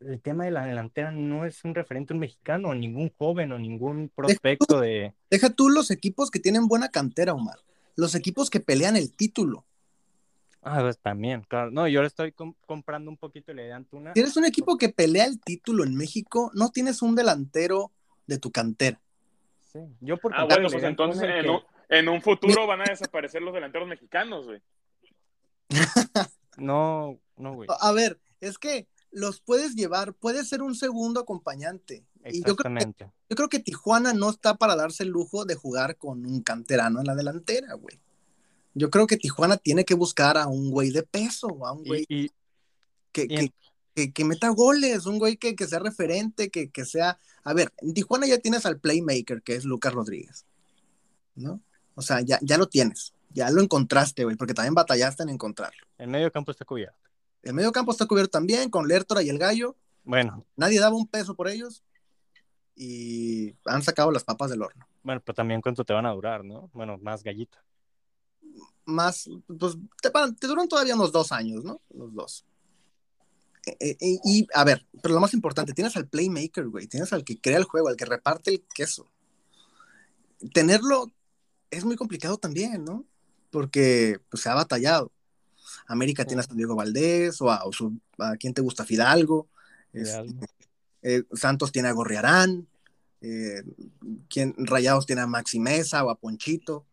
[0.00, 4.10] el tema de la delantera no es un referente un mexicano, ningún joven o ningún
[4.14, 5.14] prospecto de...
[5.30, 7.58] Deja tú los equipos que tienen buena cantera, Omar.
[7.94, 9.64] Los equipos que pelean el título.
[10.62, 11.70] Ah, pues también, claro.
[11.72, 14.12] No, yo le estoy com- comprando un poquito la idea de Antuna.
[14.14, 17.90] Si eres un equipo que pelea el título en México, no tienes un delantero
[18.26, 19.00] de tu cantera.
[19.72, 19.80] Sí.
[20.00, 23.42] Yo por Ah, bueno, pues entonces en que- un, en un futuro van a desaparecer
[23.42, 24.62] los delanteros mexicanos, güey.
[26.58, 27.68] No, no, güey.
[27.80, 32.04] A ver, es que los puedes llevar, puedes ser un segundo acompañante.
[32.26, 33.10] Y yo creo, que, Exactamente.
[33.30, 37.00] yo creo que Tijuana no está para darse el lujo de jugar con un canterano
[37.00, 37.98] en la delantera, güey.
[38.74, 42.04] Yo creo que Tijuana tiene que buscar a un güey de peso, a un güey
[42.08, 42.30] Y, y
[43.12, 43.54] que, y que, en-
[43.94, 47.18] que, que meta goles, un güey que, que sea referente, que, que sea...
[47.44, 50.46] A ver, en Tijuana ya tienes al playmaker, que es Lucas Rodríguez,
[51.34, 51.60] ¿no?
[51.94, 55.86] O sea, ya, ya lo tienes, ya lo encontraste, güey, porque también batallaste en encontrarlo.
[55.98, 56.96] el medio campo está cubierto.
[57.42, 61.06] El medio campo está cubierto también con Lertora y el Gallo, Bueno, nadie daba un
[61.08, 61.82] peso por ellos
[62.74, 64.86] y han sacado las papas del horno.
[65.02, 66.70] bueno, pero también cuánto te van a durar, ¿no?
[66.72, 67.58] Bueno, más gallito.
[68.84, 69.76] Más, pues
[70.40, 71.80] te, duran todavía unos dos años, ¿no?
[71.94, 72.44] Los dos.
[73.66, 77.22] Eh, eh, y a ver, pero lo más importante, tienes al playmaker, güey, tienes al
[77.24, 79.06] que crea el juego, al que reparte el queso.
[80.52, 81.12] Tenerlo
[81.70, 83.04] es muy complicado también, ¿no?
[83.50, 85.12] Porque pues, se ha batallado.
[85.86, 86.28] América Sí.
[86.28, 89.48] tiene a San Diego Valdés, o a, o su- a quién te gusta Fidalgo.
[89.92, 90.26] Este,
[91.02, 92.66] eh, Santos tiene a Gorriarán,
[93.20, 93.62] eh,
[94.28, 96.84] ¿quién- Rayados tiene a Maxi Mesa o a Ponchito,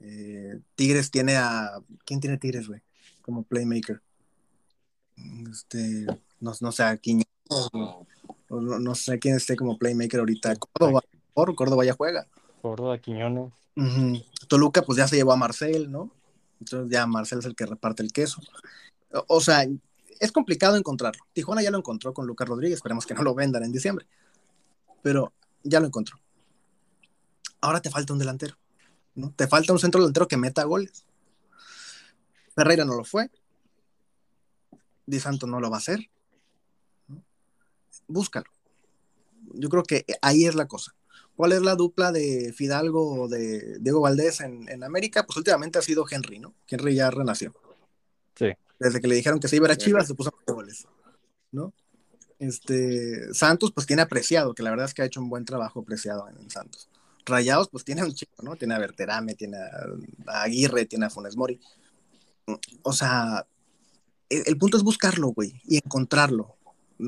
[0.00, 1.80] eh, Tigres tiene a...
[2.04, 2.80] ¿Quién tiene Tigres, güey?
[3.22, 4.00] Como playmaker.
[5.50, 6.06] Este,
[6.40, 8.06] no, no sé, a Quiñones, o-
[8.50, 10.54] o no, no sé quién esté como playmaker ahorita.
[10.56, 11.00] Córdoba,
[11.34, 12.26] por Córdoba ya juega.
[12.62, 13.52] Córdoba, Quiñones.
[14.48, 16.10] Toluca pues ya se llevó a Marcel, ¿no?
[16.60, 18.40] Entonces ya Marcel es el que reparte el queso.
[19.12, 19.66] O, o sea,
[20.20, 21.22] es complicado encontrarlo.
[21.32, 24.06] Tijuana ya lo encontró con Lucas Rodríguez, esperemos que no lo vendan en diciembre.
[25.02, 25.32] Pero
[25.62, 26.18] ya lo encontró.
[27.60, 28.56] Ahora te falta un delantero,
[29.18, 29.32] ¿no?
[29.34, 31.04] Te falta un centro delantero que meta goles.
[32.54, 33.30] Ferreira no lo fue.
[35.06, 36.08] Di Santo no lo va a hacer.
[37.08, 37.22] ¿no?
[38.06, 38.46] Búscalo.
[39.54, 40.94] Yo creo que ahí es la cosa.
[41.34, 45.24] ¿Cuál es la dupla de Fidalgo o de Diego Valdés en, en América?
[45.24, 46.54] Pues últimamente ha sido Henry, ¿no?
[46.68, 47.54] Henry ya renació.
[48.36, 48.52] Sí.
[48.78, 50.86] Desde que le dijeron que se iba a Chivas, se puso a goles,
[51.50, 51.72] ¿no?
[52.38, 55.80] Este, Santos, pues tiene apreciado, que la verdad es que ha hecho un buen trabajo
[55.80, 56.88] apreciado en, en Santos.
[57.28, 58.56] Rayados, pues tiene un chico, ¿no?
[58.56, 61.60] Tiene a Berterame, tiene a, Aguirre, tiene a Funes Mori.
[62.82, 63.46] O sea,
[64.28, 66.56] el, el punto es buscarlo, güey, y encontrarlo.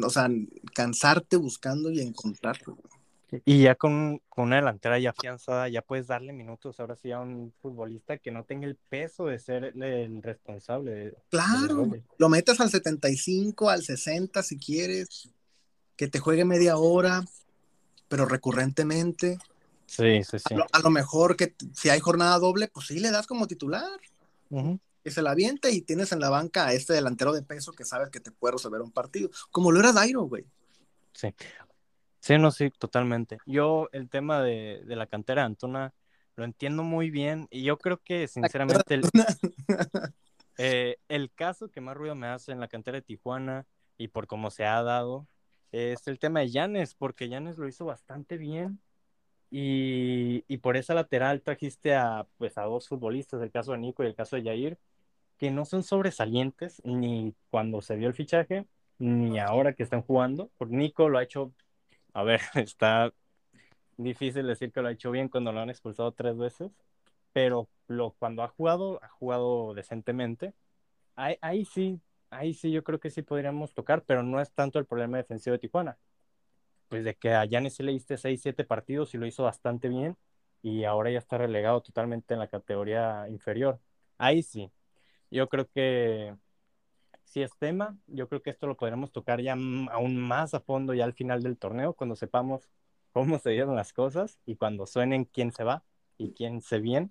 [0.02, 0.28] O sea,
[0.74, 2.76] cansarte buscando y encontrarlo.
[2.76, 3.42] güey.
[3.44, 7.20] Y ya con, con una delantera ya afianzada, ya puedes darle minutos ahora sí a
[7.20, 10.90] un futbolista que no tenga el peso de ser el, responsable.
[10.90, 15.28] de- Claro, lo metes al 75, al 60 si quieres,
[15.96, 17.22] que te juegue media hora,
[18.08, 19.38] pero recurrentemente.
[19.90, 20.54] Sí, sí, sí.
[20.54, 23.48] A, lo, a lo mejor que si hay jornada doble, pues sí le das como
[23.48, 23.90] titular,
[24.48, 24.78] Ujú.
[25.02, 27.84] que se la aviente y tienes en la banca a este delantero de peso que
[27.84, 30.44] sabes que te puede resolver un partido, como lo era Dairo, güey.
[31.12, 31.34] Sí.
[32.20, 33.38] Sí, no, sí, totalmente.
[33.46, 35.92] Yo el tema de, de la cantera de Antuna
[36.36, 39.02] lo entiendo muy bien y yo creo que sinceramente el,
[40.58, 43.66] eh, el caso que más ruido me hace en la cantera de Tijuana
[43.98, 45.26] y por cómo se ha dado
[45.72, 48.80] es el tema de Llanes, porque Llanes lo hizo bastante bien
[49.50, 54.04] Y, y por esa lateral trajiste a, pues, a dos futbolistas, el caso de Nico
[54.04, 54.78] y el caso de Jair,
[55.38, 58.66] que no son sobresalientes ni cuando se dio el fichaje,
[58.98, 60.50] ni ahora que están jugando.
[60.58, 61.52] Por Nico lo ha hecho,
[62.14, 63.12] a ver, está
[63.96, 66.72] difícil decir que lo ha hecho bien cuando lo han expulsado tres veces,
[67.32, 70.54] pero lo, cuando ha jugado, ha jugado decentemente.
[71.16, 74.78] Ahí, ahí sí, ahí sí yo creo que sí podríamos tocar, pero no es tanto
[74.78, 75.98] el problema defensivo de Tijuana.
[76.90, 80.16] Pues de que a Yanis le diste 6, 7 partidos y lo hizo bastante bien
[80.60, 83.78] y ahora ya está relegado totalmente en la categoría inferior.
[84.18, 84.72] Ahí sí.
[85.30, 86.34] Yo creo que
[87.22, 90.92] si es tema, yo creo que esto lo podremos tocar ya aún más a fondo
[90.92, 92.68] ya al final del torneo, cuando sepamos
[93.12, 95.84] cómo se dieron las cosas y cuando suenen quién se va
[96.18, 97.10] y quién se viene.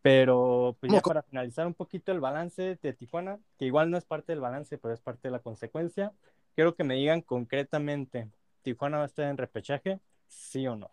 [0.00, 4.06] Pero pues ya para finalizar un poquito el balance de Tijuana, que igual no es
[4.06, 6.14] parte del balance, pero es parte de la consecuencia,
[6.54, 8.30] quiero que me digan concretamente,
[8.64, 10.00] ¿Tijuana va a estar en repechaje?
[10.26, 10.90] ¿Sí o no?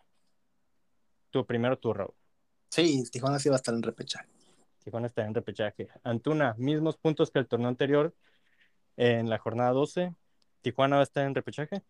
[1.29, 2.13] Tu primero tu Raúl.
[2.69, 4.27] Sí, Tijuana sí va a estar en repechaje.
[4.83, 5.87] Tijuana está en repechaje.
[6.03, 8.13] Antuna, mismos puntos que el torneo anterior
[8.97, 10.13] en la jornada 12.
[10.61, 11.81] ¿Tijuana va a estar en repechaje?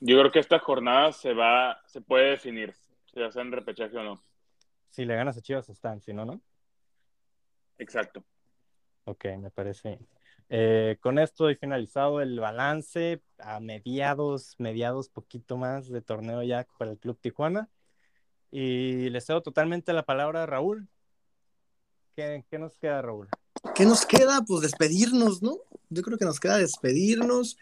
[0.00, 2.74] Yo creo que esta jornada se va, se puede definir
[3.12, 4.24] si va a estar en repechaje o no.
[4.88, 6.40] Si le ganas a Chivas están, si no, no.
[7.76, 8.24] Exacto.
[9.04, 9.98] Ok, me parece.
[10.52, 16.66] Eh, con esto he finalizado el balance a mediados, mediados, poquito más de torneo ya
[16.76, 17.70] para el Club Tijuana.
[18.50, 20.88] Y le cedo totalmente la palabra a Raúl.
[22.16, 23.28] ¿Qué, ¿Qué, nos queda, Raúl?
[23.76, 24.42] ¿Qué nos queda?
[24.44, 25.58] Pues despedirnos, ¿no?
[25.88, 27.56] Yo creo que nos queda despedirnos.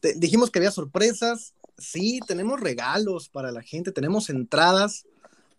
[0.00, 1.54] Te, dijimos que había sorpresas.
[1.76, 5.06] Sí, tenemos regalos para la gente, tenemos entradas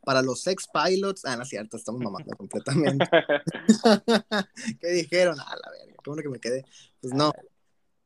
[0.04, 1.26] para los ex pilots.
[1.26, 3.06] Ah, no es cierto, estamos mamando completamente.
[4.80, 5.38] ¿Qué dijeron?
[5.40, 6.66] Ah, la verga, qué bueno que me quedé.
[7.02, 7.32] Pues no,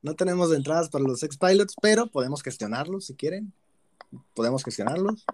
[0.02, 3.54] no tenemos entradas para los ex pilots, pero podemos gestionarlos si quieren.
[4.34, 5.26] Podemos gestionarlos.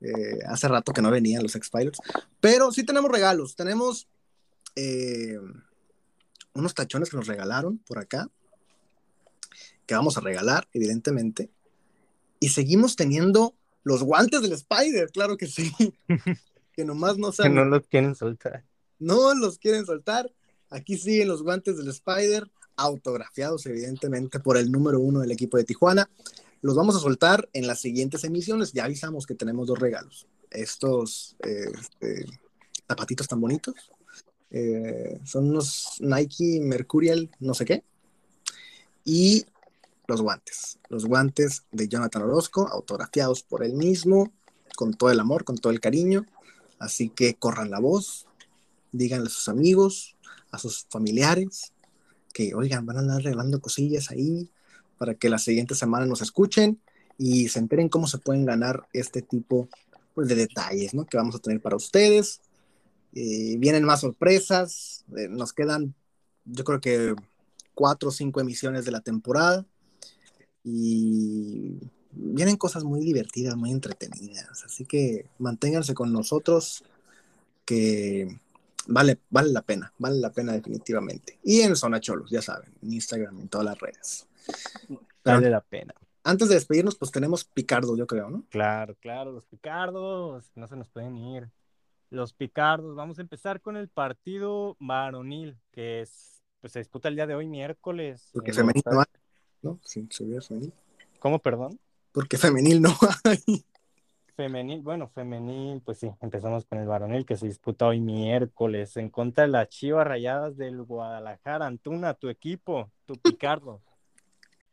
[0.00, 1.98] Eh, hace rato que no venían los ex pilots,
[2.40, 3.56] pero sí tenemos regalos.
[3.56, 4.06] Tenemos
[4.76, 5.38] eh,
[6.52, 8.28] unos tachones que nos regalaron por acá,
[9.86, 11.50] que vamos a regalar, evidentemente.
[12.38, 15.72] Y seguimos teniendo los guantes del Spider, claro que sí.
[16.72, 17.52] que nomás no saben.
[17.52, 18.64] Que no los quieren soltar.
[18.98, 20.32] No los quieren soltar.
[20.74, 25.62] Aquí siguen los guantes del Spider, autografiados evidentemente por el número uno del equipo de
[25.62, 26.10] Tijuana.
[26.62, 28.72] Los vamos a soltar en las siguientes emisiones.
[28.72, 30.26] Ya avisamos que tenemos dos regalos.
[30.50, 32.26] Estos este,
[32.88, 33.74] zapatitos tan bonitos.
[34.50, 37.84] Eh, son unos Nike Mercurial, no sé qué.
[39.04, 39.46] Y
[40.08, 40.80] los guantes.
[40.88, 44.32] Los guantes de Jonathan Orozco, autografiados por él mismo,
[44.74, 46.26] con todo el amor, con todo el cariño.
[46.80, 48.26] Así que corran la voz,
[48.90, 50.13] díganle a sus amigos,
[50.54, 51.72] a sus familiares,
[52.32, 54.48] que oigan, van a andar arreglando cosillas ahí
[54.98, 56.80] para que la siguiente semana nos escuchen
[57.18, 59.68] y se enteren cómo se pueden ganar este tipo
[60.14, 61.06] pues, de detalles ¿no?
[61.06, 62.40] que vamos a tener para ustedes.
[63.14, 65.94] Eh, vienen más sorpresas, eh, nos quedan
[66.44, 67.14] yo creo que
[67.74, 69.64] cuatro o cinco emisiones de la temporada
[70.62, 71.78] y
[72.12, 74.64] vienen cosas muy divertidas, muy entretenidas.
[74.64, 76.84] Así que manténganse con nosotros,
[77.64, 78.38] que
[78.88, 81.38] vale, vale la pena, vale la pena definitivamente.
[81.42, 84.26] Y en Zona Cholos, ya saben, en Instagram, en todas las redes.
[85.24, 85.94] Vale la pena.
[86.22, 88.44] Antes de despedirnos, pues tenemos Picardo, yo creo, ¿no?
[88.48, 91.50] Claro, claro, los Picardos, no se nos pueden ir.
[92.10, 97.16] Los Picardos, vamos a empezar con el partido varonil, que es, pues se disputa el
[97.16, 98.30] día de hoy, miércoles.
[98.32, 99.04] Porque femenino
[99.60, 99.80] ¿no?
[99.82, 100.72] Sin femenil.
[101.18, 101.78] ¿Cómo, perdón?
[102.12, 102.90] Porque femenil no
[103.24, 103.64] hay.
[104.36, 109.08] Femenil, bueno, femenil, pues sí, empezamos con el varonil que se disputa hoy miércoles en
[109.08, 111.66] contra de las Chivas Rayadas del Guadalajara.
[111.66, 113.80] Antuna, tu equipo, tu Picardo.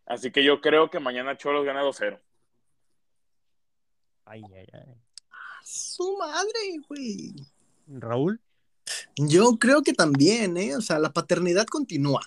[0.08, 2.20] Así que yo creo que mañana Cholos gana 2-0.
[4.26, 4.96] Ay, ay, ay.
[5.64, 7.36] Su madre, güey.
[7.88, 8.42] Raúl.
[9.16, 10.76] Yo creo que también, ¿eh?
[10.76, 12.22] O sea, la paternidad continúa.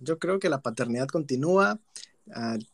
[0.00, 1.78] Yo creo que la paternidad continúa.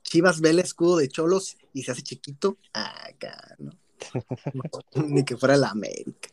[0.03, 2.59] Chivas ve el escudo de Cholos y se hace chiquito.
[2.72, 3.72] Acá, ¿no?
[5.07, 6.28] Ni que fuera la América.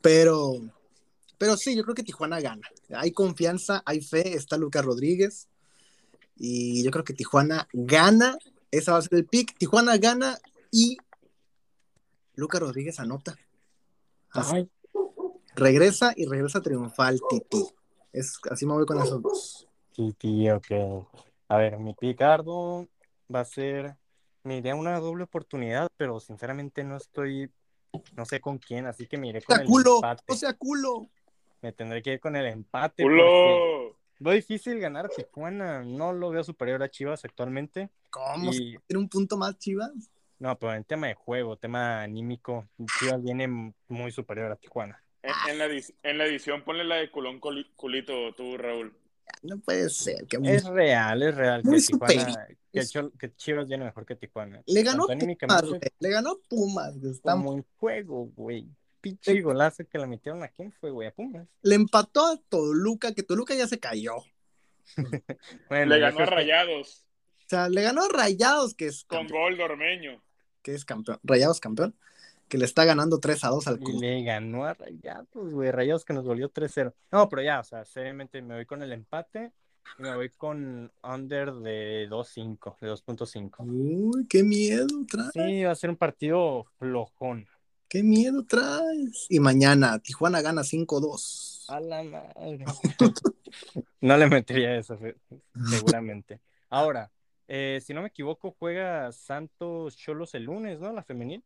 [0.00, 0.60] Pero,
[1.38, 2.68] pero sí, yo creo que Tijuana gana.
[2.94, 5.48] Hay confianza, hay fe, está Lucas Rodríguez.
[6.36, 8.36] Y yo creo que Tijuana gana.
[8.70, 9.56] Esa va a ser el pick.
[9.58, 10.38] Tijuana gana
[10.70, 10.96] y
[12.34, 13.36] Lucas Rodríguez anota.
[15.54, 17.64] Regresa y regresa triunfal Titi.
[18.12, 19.68] Es, así me voy con esos dos.
[19.92, 20.70] Titi, ok.
[21.52, 22.88] A ver, mi Picardo
[23.32, 23.94] va a ser,
[24.42, 27.50] me iré a una doble oportunidad, pero sinceramente no estoy,
[28.16, 30.32] no sé con quién, así que me iré con el culo, empate.
[30.32, 31.10] O sea, culo.
[31.60, 33.02] Me tendré que ir con el empate.
[33.02, 33.98] ¡Culo!
[34.18, 37.90] Veo difícil ganar a Tijuana, no lo veo superior a Chivas actualmente.
[38.08, 38.50] ¿Cómo?
[38.50, 39.92] ¿Tiene un punto más Chivas?
[40.38, 42.66] No, pero en tema de juego, tema anímico,
[42.98, 45.04] Chivas viene muy superior a Tijuana.
[45.22, 48.96] En, en la, en la edición ponle la de culón culito tú, Raúl.
[49.42, 50.26] No puede ser.
[50.26, 54.62] Que Es real, es real que Muy Tijuana, que, Chivas viene mejor que Tijuana.
[54.66, 55.80] Le ganó Pumas, güey.
[55.98, 56.98] Le ganó Pumas.
[56.98, 57.12] güey.
[57.12, 58.68] Está- como en juego, güey.
[59.00, 61.48] Pinche golazo que le metieron a quién fue, güey, a Pumas.
[61.62, 64.16] Le empató a Toluca, que Toluca ya se cayó.
[64.16, 64.24] O
[65.68, 67.02] Bueno, Le ganó a Rayados
[67.52, 70.22] sea, le ganó a Rayados, que es con gol de Ormeño.
[70.62, 71.18] Que es campeón.
[71.22, 71.94] Rayados campeón.
[72.52, 73.98] Que le está ganando 3 a 2 al Y Cruz.
[73.98, 75.70] le ganó a Rayados, güey.
[75.70, 76.92] Rayados que nos volvió 3-0.
[77.10, 79.54] No, pero ya, o sea, seriamente me voy con el empate
[79.98, 83.54] y me voy con under de 2.5, de 2.5.
[83.60, 85.30] Uy, qué miedo traes.
[85.32, 87.48] Sí, va a ser un partido flojón.
[87.88, 89.28] Qué miedo traes.
[89.30, 91.64] Y mañana, Tijuana gana 5-2.
[91.68, 92.66] A la madre.
[94.02, 94.98] No le metería eso,
[95.70, 96.42] seguramente.
[96.68, 97.10] Ahora,
[97.48, 100.92] eh, si no me equivoco, juega Santos Cholos el lunes, ¿no?
[100.92, 101.42] La femenil.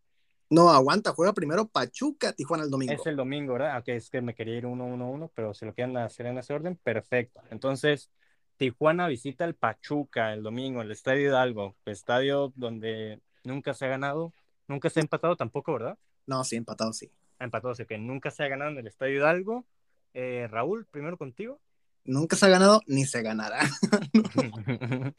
[0.49, 2.93] No, aguanta, juega primero Pachuca, Tijuana el domingo.
[2.93, 3.73] Es el domingo, ¿verdad?
[3.75, 6.77] Aunque es que me quería ir 1-1-1, pero si lo quieren hacer en ese orden,
[6.77, 7.41] perfecto.
[7.51, 8.11] Entonces,
[8.57, 14.33] Tijuana visita el Pachuca el domingo, el Estadio Hidalgo, estadio donde nunca se ha ganado,
[14.69, 15.99] nunca se ha empatado tampoco, ¿verdad?
[16.27, 17.11] No, sí, empatado, sí.
[17.41, 19.67] Empatado, así que nunca se ha ganado en el Estadio Hidalgo.
[20.15, 21.61] Eh, Raúl, primero contigo.
[22.05, 23.59] Nunca se ha ganado ni se ganará.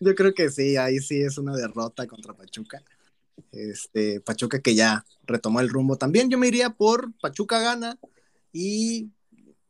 [0.00, 2.82] Yo creo que sí, ahí sí es una derrota contra Pachuca.
[3.52, 6.30] Este, Pachuca que ya retomó el rumbo también.
[6.30, 7.98] Yo me iría por Pachuca gana
[8.52, 9.10] y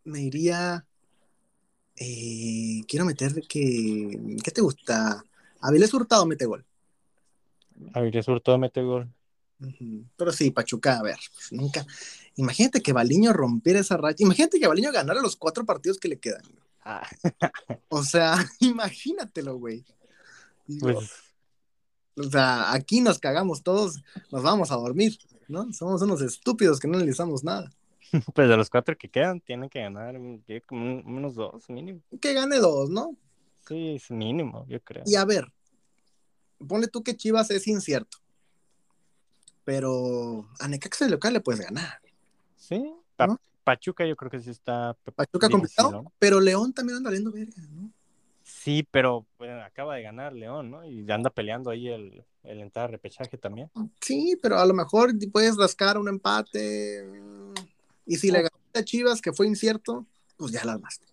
[0.05, 0.85] me iría.
[1.97, 4.37] eh, quiero meter que.
[4.43, 5.23] ¿Qué te gusta?
[5.61, 6.65] Avilés Hurtado mete gol.
[7.95, 9.13] Avilés Hurtado mete gol.
[10.17, 11.87] Pero sí, Pachuca, a ver, pues nunca.
[12.37, 14.25] Imagínate que Baliño rompiera esa racha.
[14.25, 16.43] Imagínate que Baliño ganara los cuatro partidos que le quedan.
[16.83, 17.07] Ah,
[17.89, 19.85] O sea, imagínatelo, güey.
[20.81, 21.11] Pues
[22.27, 25.19] O sea, aquí nos cagamos todos, nos vamos a dormir,
[25.49, 25.73] ¿no?
[25.73, 27.73] Somos unos estúpidos que no analizamos nada.
[28.35, 30.17] Pues de los cuatro que quedan, tienen que ganar
[30.67, 32.01] como unos dos, mínimo.
[32.21, 33.17] Que gane dos, ¿no?
[33.69, 35.05] Sí, es mínimo, yo creo.
[35.07, 35.53] Y a ver,
[36.67, 38.19] ponle tú que Chivas es incierto,
[39.65, 42.01] pero a Necaxa de local le puedes ganar.
[42.57, 43.41] Sí, Pa- ¿No?
[43.63, 44.97] Pachuca yo creo que sí está.
[45.15, 47.93] Pachuca complicado, pero León también anda valiendo verga, ¿no?
[48.63, 50.85] Sí, pero bueno, acaba de ganar León, ¿no?
[50.85, 53.71] Y anda peleando ahí el, el entrar a repechaje también.
[54.03, 57.03] Sí, pero a lo mejor puedes rascar un empate.
[57.05, 57.55] mm,
[58.05, 60.05] Y si le ganaste a Chivas, que fue incierto,
[60.37, 61.07] pues ya la armaste.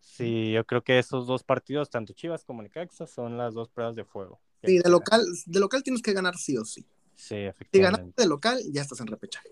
[0.00, 3.96] Sí, yo creo que esos dos partidos, tanto Chivas como Necaxa, son las dos pruebas
[3.96, 4.38] de fuego.
[4.62, 6.82] Sí, de local, de local tienes que ganar sí o sí.
[7.14, 8.00] Sí, Si efectivamente.
[8.02, 9.48] ganaste de local, ya estás en repechaje.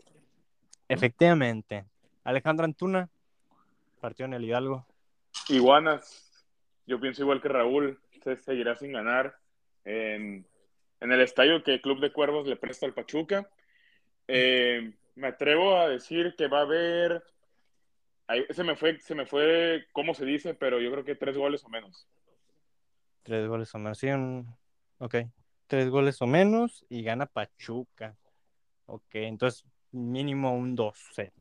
[0.88, 1.86] Efectivamente.
[2.22, 3.08] Alejandro Antuna,
[3.98, 4.86] partido en el Hidalgo.
[5.48, 6.29] Iguanas,
[6.90, 9.36] yo pienso igual que Raúl, se seguirá sin ganar
[9.84, 10.44] en,
[10.98, 13.48] en el estadio que el Club de Cuervos le presta al Pachuca.
[14.26, 17.22] Eh, me atrevo a decir que va a haber,
[18.26, 21.36] ahí se me fue, se me fue cómo se dice, pero yo creo que tres
[21.36, 22.08] goles o menos.
[23.22, 23.96] Tres goles o menos.
[23.98, 24.52] Sí, un-
[24.98, 25.14] ok.
[25.68, 28.16] Tres goles o menos y gana Pachuca.
[28.86, 31.32] Ok, entonces mínimo un 2-0.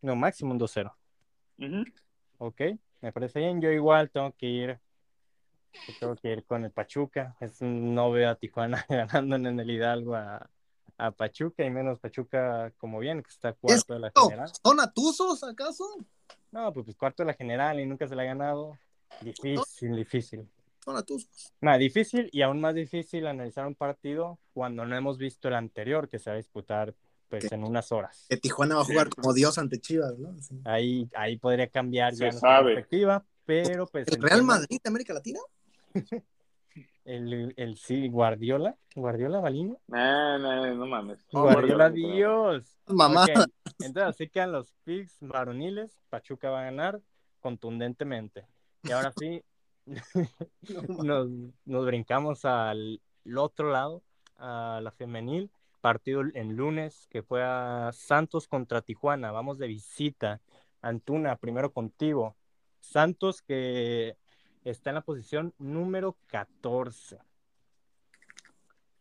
[0.00, 0.96] No, máximo un 2-0.
[1.58, 1.84] Ujú.
[2.38, 2.60] Ok,
[3.00, 3.60] me parece bien.
[3.60, 4.78] Yo igual tengo que ir.
[5.88, 7.36] Yo Tengo que ir con el Pachuca.
[7.40, 10.48] Es, no veo a Tijuana ganando en el Hidalgo a,
[10.98, 14.50] a Pachuca y menos Pachuca como bien, que está cuarto de la No, general.
[14.62, 15.84] ¿Son atusos acaso?
[16.50, 18.78] No, pues, pues cuarto de la general y nunca se la ha ganado.
[19.20, 20.48] Difícil, difícil.
[20.84, 21.52] Son atusos.
[21.60, 26.08] Nada, difícil y aún más difícil analizar un partido cuando no hemos visto el anterior
[26.08, 26.94] que se va a disputar
[27.28, 28.26] pues en unas horas.
[28.28, 30.34] Que Tijuana va a jugar como Dios ante Chivas, ¿no?
[30.42, 30.60] Sí.
[30.64, 32.74] Ahí, ahí podría cambiar Se ya nuestra sabe.
[32.74, 35.40] perspectiva, pero pues ¿El Real Madrid de América Latina?
[37.04, 39.78] El, el sí, Guardiola, Guardiola Baliño.
[39.88, 41.26] No, no, no mames.
[41.30, 42.78] Guardiola, Guardiola, Dios.
[42.86, 43.26] Mamá.
[43.80, 45.98] Entonces, así quedan los picks varoniles.
[46.10, 47.00] Pachuca va a ganar
[47.40, 48.46] contundentemente.
[48.82, 49.42] Y ahora sí,
[50.88, 51.28] nos,
[51.64, 53.00] nos brincamos al
[53.36, 54.02] otro lado,
[54.36, 55.50] a la femenil.
[55.80, 59.32] Partido en lunes que fue a Santos contra Tijuana.
[59.32, 60.40] Vamos de visita.
[60.80, 62.36] Antuna, primero contigo.
[62.78, 64.16] Santos que
[64.64, 67.18] está en la posición número 14.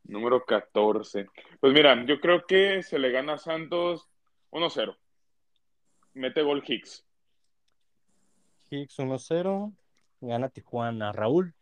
[0.03, 1.27] Número 14.
[1.59, 4.07] Pues mira, yo creo que se le gana a Santos
[4.51, 4.97] 1-0.
[6.13, 7.05] Mete gol Hicks.
[8.69, 9.73] Hicks 1-0.
[10.21, 11.11] Gana Tijuana.
[11.11, 11.53] Raúl.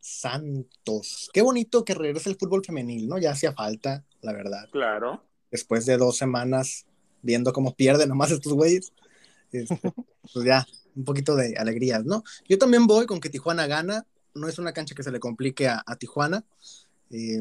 [0.00, 1.30] Santos.
[1.32, 3.18] Qué bonito que regrese el fútbol femenil, ¿no?
[3.18, 4.68] Ya hacía falta, la verdad.
[4.70, 5.24] Claro.
[5.50, 6.86] Después de dos semanas
[7.22, 8.92] viendo cómo pierden nomás estos güeyes.
[9.52, 9.80] este,
[10.32, 10.66] pues ya,
[10.96, 12.24] un poquito de alegrías, ¿no?
[12.48, 14.06] Yo también voy con que Tijuana gana.
[14.34, 16.44] No es una cancha que se le complique a, a Tijuana.
[17.10, 17.40] Eh,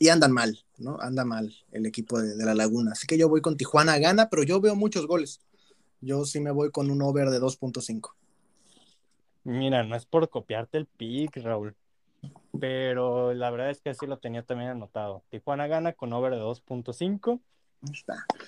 [0.00, 0.98] y andan mal, ¿no?
[1.00, 2.92] Anda mal el equipo de, de, la Laguna.
[2.92, 5.40] Así que yo voy con Tijuana gana, pero yo veo muchos goles.
[6.00, 8.14] Yo sí me voy con un over de 2.5.
[9.44, 11.76] Mira, no es por copiarte el pick, Raúl,
[12.58, 15.22] pero la verdad es que así lo tenía también anotado.
[15.30, 17.40] Tijuana gana con over de 2.5.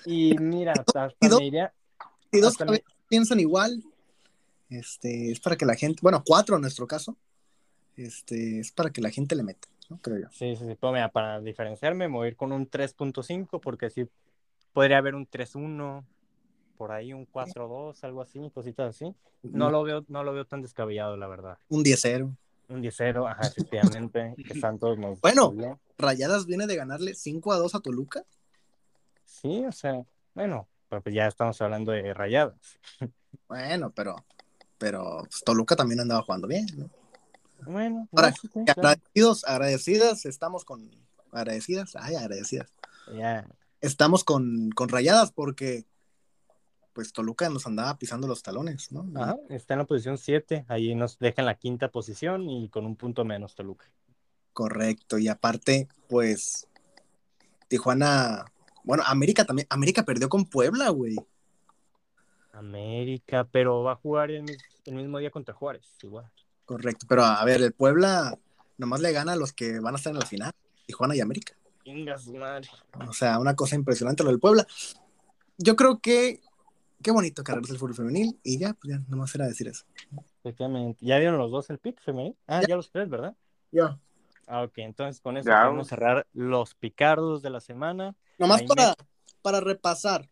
[0.05, 1.73] Y mira, hasta y dos, me iría,
[2.31, 3.83] y dos hasta me- piensan igual.
[4.69, 7.17] Este, es para que la gente, bueno, cuatro en nuestro caso.
[7.95, 9.97] Este, es para que la gente le meta, ¿no?
[9.99, 10.27] Creo yo.
[10.31, 13.89] Sí, sí, sí, pero mira, para diferenciarme, me voy a ir con un 3.5 porque
[13.89, 14.07] sí
[14.73, 16.05] podría haber un 3-1,
[16.77, 19.15] por ahí un 4-2, algo así, cositas así.
[19.41, 21.57] No lo veo, no lo veo tan descabellado, la verdad.
[21.69, 22.35] Un 10-0.
[22.69, 25.53] Un 10-0, ajá, efectivamente, que Santos nos Bueno.
[25.97, 28.23] Rayadas viene de ganarle 5 a 2 a Toluca.
[29.25, 30.03] Sí, o sea,
[30.35, 32.79] bueno, pero pues ya estamos hablando de rayadas.
[33.47, 34.15] Bueno, pero,
[34.77, 36.89] pero pues, Toluca también andaba jugando bien, ¿no?
[37.65, 38.81] Bueno, Ahora, sí, sí, claro.
[38.81, 40.89] Agradecidos, agradecidas, estamos con.
[41.31, 42.71] Agradecidas, ay, agradecidas.
[43.17, 43.47] ya,
[43.81, 45.85] Estamos con, con rayadas porque
[46.93, 49.05] pues Toluca nos andaba pisando los talones, ¿no?
[49.21, 52.87] ajá, está en la posición 7, ahí nos deja en la quinta posición y con
[52.87, 53.85] un punto menos Toluca.
[54.51, 56.67] Correcto, y aparte, pues
[57.67, 58.45] Tijuana,
[58.83, 61.15] bueno, América también, América perdió con Puebla, güey.
[62.57, 66.29] América, pero va a jugar el, mis- el mismo día contra Juárez, igual.
[66.65, 68.37] Correcto, pero a ver, el Puebla
[68.77, 70.51] nomás le gana a los que van a estar en la final,
[70.85, 71.53] Tijuana y América.
[72.33, 72.67] Madre.
[73.07, 74.67] O sea, una cosa impresionante lo del Puebla.
[75.57, 76.41] Yo creo que
[77.01, 79.85] qué bonito que el fútbol femenil y ya, pues ya, nomás era decir eso.
[80.39, 81.05] Efectivamente.
[81.05, 82.35] ¿Ya dieron los dos el pick femenil?
[82.47, 82.67] Ah, Ya.
[82.69, 83.35] ya los tres, ¿verdad?
[83.71, 83.97] Ya.
[84.47, 85.61] Ah, ok, entonces con eso Ya.
[85.63, 88.15] podemos cerrar los picardos de la semana.
[88.37, 88.93] Nomás Ahí para,
[89.41, 90.29] para repasar,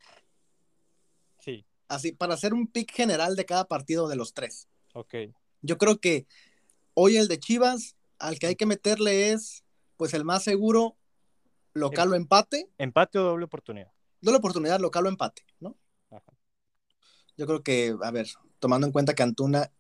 [1.88, 4.68] así, para hacer un pick general de cada partido de los tres.
[4.94, 5.16] ok.
[5.62, 6.28] Yo creo que
[6.94, 9.64] hoy el de Chivas, al que hay que meterle es,
[9.98, 10.96] pues el más seguro,
[11.74, 12.70] local o empate.
[12.78, 13.92] ¿Empate o doble oportunidad?
[14.22, 15.76] Doble oportunidad, local o empate, ¿no?
[16.12, 16.34] Ajá.
[17.36, 18.28] Yo creo que, a ver,
[18.60, 19.72] tomando en cuenta que Antuna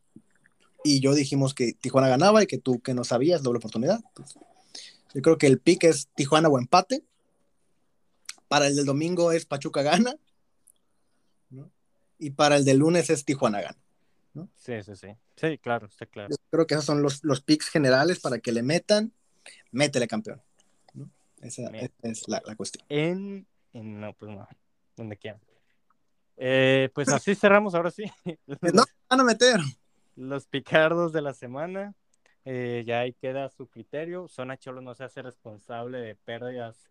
[0.83, 4.01] y yo dijimos que Tijuana ganaba y que tú que no sabías, doble oportunidad.
[4.13, 4.35] pues,
[5.13, 7.03] yo creo que el pick es Tijuana o empate.
[8.47, 10.15] Para el del domingo es Pachuca gana.
[12.17, 13.77] Y para el del lunes es Tijuana gana.
[14.55, 15.07] Sí, sí, sí.
[15.37, 16.29] Sí, claro, está claro.
[16.29, 19.13] Yo creo que esos son los, los picks generales para que le metan,
[19.71, 20.41] métele campeón.
[20.93, 21.09] ¿no?
[21.41, 21.69] Esa,
[22.03, 22.85] es la, la cuestión.
[22.89, 24.47] En, en- no, pues no,
[24.97, 25.39] donde quieran.
[26.37, 28.03] Eh, pues así cerramos ahora sí.
[28.73, 29.59] No, van a meter.
[30.17, 31.93] Los picardos de la semana.
[32.43, 34.27] eh, ya ahí queda su criterio.
[34.27, 36.89] Zona Cholo no se hace responsable de pérdidas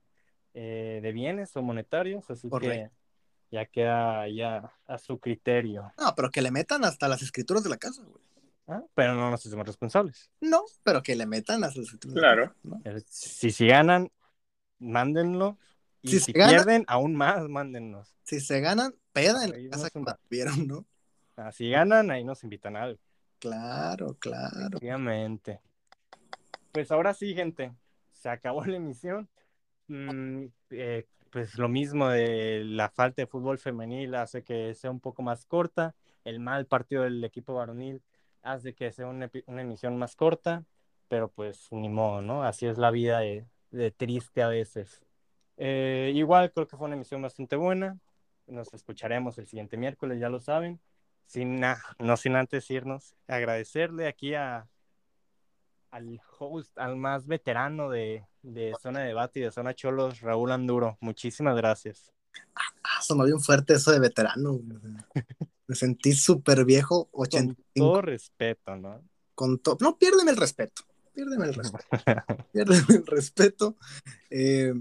[0.55, 2.91] eh, de bienes o monetarios, así Correcto.
[2.91, 3.04] que
[3.51, 5.93] ya queda ya a su criterio.
[5.99, 8.23] No, pero que le metan hasta las escrituras de la casa, güey.
[8.69, 8.83] ¿ah?
[8.95, 10.31] Pero no nos hacemos responsables.
[10.41, 12.15] No, pero que le metan hasta las escrituras.
[12.15, 12.49] de la Claro.
[12.49, 12.81] casa, ¿no?
[12.85, 14.11] Eh, Si, si ganan,
[14.79, 15.59] mándenlo.
[16.03, 18.15] Y Si si, se gana- pierden, aún más, mándennos.
[18.25, 20.85] Si se ganan, peda en Ahí la casa que una- vieron, ¿no?
[21.37, 23.01] Ah, si ganan, ahí nos invitan a algo.
[23.39, 24.79] Claro, claro.
[24.79, 25.61] Obviamente.
[26.73, 27.73] Pues ahora sí, gente,
[28.13, 29.29] se acabó la emisión.
[29.89, 35.01] Mm, eh, pues lo mismo de la falta de fútbol femenil hace que sea un
[35.01, 35.97] poco más corta.
[36.25, 38.05] El mal partido del equipo varonil
[38.43, 40.65] hace que sea una, una emisión más corta,
[41.09, 42.45] pero pues ni modo, ¿no?
[42.45, 45.03] Así es la vida de, de triste a veces.
[45.57, 47.99] Eh, igual creo que fue una emisión bastante buena.
[48.47, 50.81] Nos escucharemos el siguiente miércoles, ya lo saben.
[51.27, 54.69] Sin na- no sin antes irnos, agradecerle aquí a,
[55.91, 60.53] al host, al más veterano de, de Zona de Debate y de Zona Cholos, Raúl
[60.53, 60.99] Anduro.
[61.01, 62.13] Muchísimas gracias.
[62.55, 64.61] Ah, sonó bien fuerte eso de veterano.
[65.67, 67.63] Me sentí súper viejo, Con 85.
[67.75, 69.01] todo respeto, ¿no?
[69.35, 70.83] Con to- no, piérdeme el respeto.
[71.15, 71.87] Piérdeme el respeto.
[72.53, 73.77] Piérdeme el respeto.
[74.31, 74.75] Eh,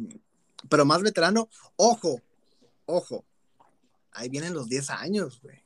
[0.69, 1.47] pero más veterano,
[1.77, 2.19] ojo,
[2.85, 3.23] ojo.
[4.11, 5.63] Ahí vienen los 10 años, güey.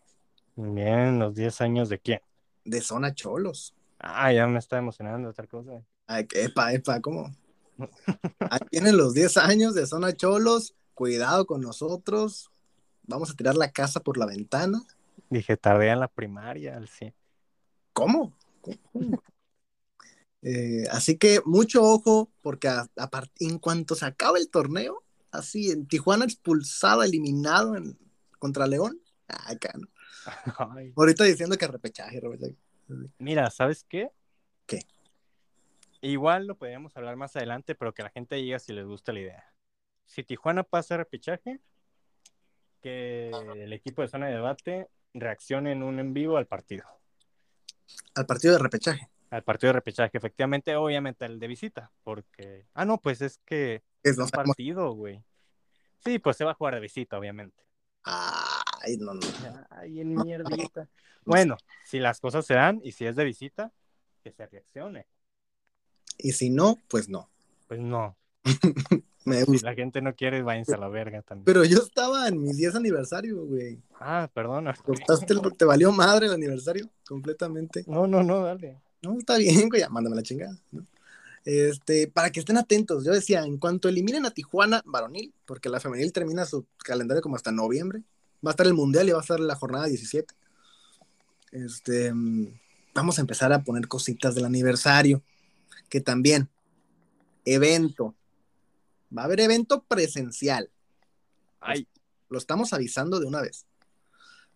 [0.56, 2.22] Bien, los 10 años de quién.
[2.64, 3.74] De zona cholos.
[4.00, 5.82] Ah, ya me está emocionando otra cosa.
[6.06, 7.36] Ay, epa, epa, ¿cómo?
[8.50, 10.74] Ahí vienen los 10 años de zona cholos.
[10.94, 12.50] Cuidado con nosotros.
[13.04, 14.84] Vamos a tirar la casa por la ventana.
[15.30, 17.14] Dije, tardé en la primaria, al sí.
[17.94, 18.34] ¿Cómo?
[18.62, 18.78] ¿Cómo?
[20.44, 25.04] Eh, así que mucho ojo, porque a- a part- en cuanto se acabe el torneo,
[25.32, 27.98] así en Tijuana expulsado, eliminado en-
[28.40, 29.02] contra León.
[29.28, 29.88] Ah, acá, ¿no?
[30.78, 32.56] Ay, Ahorita diciendo que repechaje, repechaje.
[33.18, 34.10] Mira, ¿sabes qué?
[34.68, 34.80] ¿Qué?
[36.02, 39.20] Igual lo podríamos hablar más adelante, pero que la gente diga si les gusta la
[39.20, 39.54] idea.
[40.06, 41.60] Si Tijuana pasa a repechaje,
[42.82, 46.86] que el equipo de zona de debate reaccione en un en vivo al partido.
[48.16, 49.10] Al partido de repechaje.
[49.30, 53.84] al partido de repechaje, efectivamente, obviamente el de visita, porque, ah, no, pues es que
[54.04, 55.24] Es un partido, güey.
[56.00, 57.64] Sí, pues se va a jugar de visita, obviamente.
[58.04, 59.20] Ay, no, no.
[59.70, 60.88] Ay, en mierdita.
[61.26, 63.74] Bueno, si las cosas se dan y si es de visita,
[64.24, 65.08] que se reaccione.
[66.18, 67.30] Y si no, pues no.
[67.68, 68.16] Pues no.
[69.26, 71.44] Me Si la gente no quiere, váyanse a la verga también.
[71.44, 73.78] Pero yo estaba en mi 10 aniversario, güey.
[74.00, 74.74] Ah, perdona.
[74.88, 76.90] El- ¿Te valió madre el aniversario?
[77.06, 77.84] Completamente.
[77.88, 78.78] No, no, no, dale.
[79.02, 80.58] No, está bien, güey, ya mándame la chingada.
[80.72, 80.86] ¿no?
[81.44, 85.80] Este, para que estén atentos, yo decía, en cuanto eliminen a Tijuana varonil, porque la
[85.80, 88.04] femenil termina su calendario como hasta noviembre,
[88.46, 90.34] va a estar el mundial y va a estar la jornada 17.
[91.52, 92.48] Este, mm,
[92.94, 95.22] vamos a empezar a poner cositas del aniversario,
[95.90, 96.50] que también,
[97.46, 98.16] evento,
[99.16, 100.70] va a haber evento presencial,
[101.60, 101.88] Ay,
[102.30, 103.66] lo estamos avisando de una vez.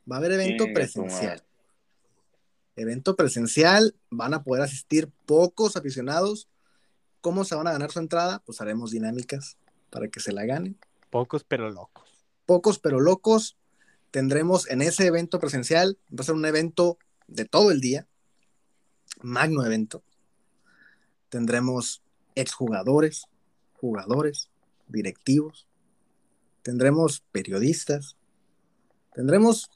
[0.09, 1.43] Va a haber evento presencial.
[2.75, 6.47] Evento presencial, van a poder asistir pocos aficionados.
[7.19, 8.41] ¿Cómo se van a ganar su entrada?
[8.45, 9.57] Pues haremos dinámicas
[9.89, 10.77] para que se la ganen.
[11.09, 12.09] pocos pero locos.
[12.45, 13.57] Pocos pero locos.
[14.09, 18.07] Tendremos en ese evento presencial, va a ser un evento de todo el día,
[19.21, 20.03] magno evento.
[21.31, 22.01] Tendremos
[22.35, 23.25] exjugadores,
[23.79, 24.49] jugadores,
[24.89, 25.65] directivos,
[26.61, 28.17] tendremos periodistas,
[29.13, 29.71] tendremos,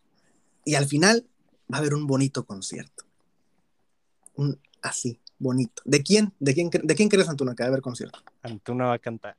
[0.65, 1.25] y al final
[1.73, 3.05] va a haber un bonito concierto.
[4.35, 5.81] Un así, bonito.
[5.85, 6.33] ¿De quién?
[6.41, 8.19] ¿De quién, cre- de quién crees, Antuna, que va a haber concierto?
[8.41, 9.37] Antuna va a cantar.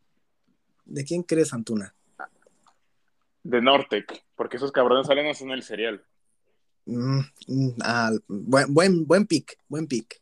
[0.87, 1.95] ¿De quién crees, Antuna?
[3.43, 6.03] De Nortec, porque esos cabrones salen en el serial.
[6.87, 10.19] Mm, mm, ah, buen, buen, buen pick, buen pick.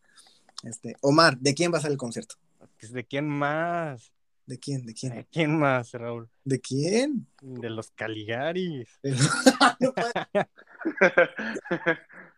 [0.65, 2.37] Este, Omar, ¿de quién va a ser el concierto?
[2.79, 4.13] Pues, ¿De quién más?
[4.47, 4.85] ¿De quién?
[4.85, 5.15] ¿De quién?
[5.15, 6.29] ¿De quién más, Raúl?
[6.45, 7.27] ¿De quién?
[7.41, 8.89] De los Caligaris.
[9.81, 10.49] no, puede,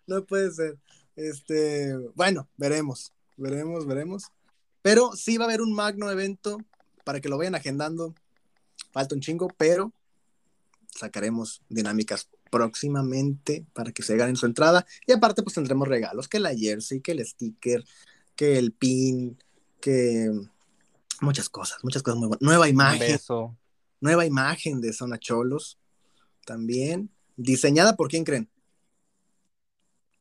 [0.07, 0.79] no puede ser.
[1.17, 4.25] Este, bueno, veremos, veremos, veremos.
[4.83, 6.59] Pero sí va a haber un magno evento
[7.05, 8.15] para que lo vayan agendando.
[8.93, 9.93] Falta un chingo, pero
[10.91, 14.87] sacaremos dinámicas próximamente para que se ganen su entrada.
[15.07, 17.85] Y aparte, pues tendremos regalos, que la jersey, que el sticker,
[18.37, 19.39] que el pin,
[19.81, 20.31] que
[21.21, 22.43] muchas cosas, muchas cosas muy buenas.
[22.43, 23.57] Nueva Un imagen, beso.
[24.01, 25.79] nueva imagen de Zona Cholos
[26.45, 27.11] también.
[27.37, 28.49] Diseñada por quién creen?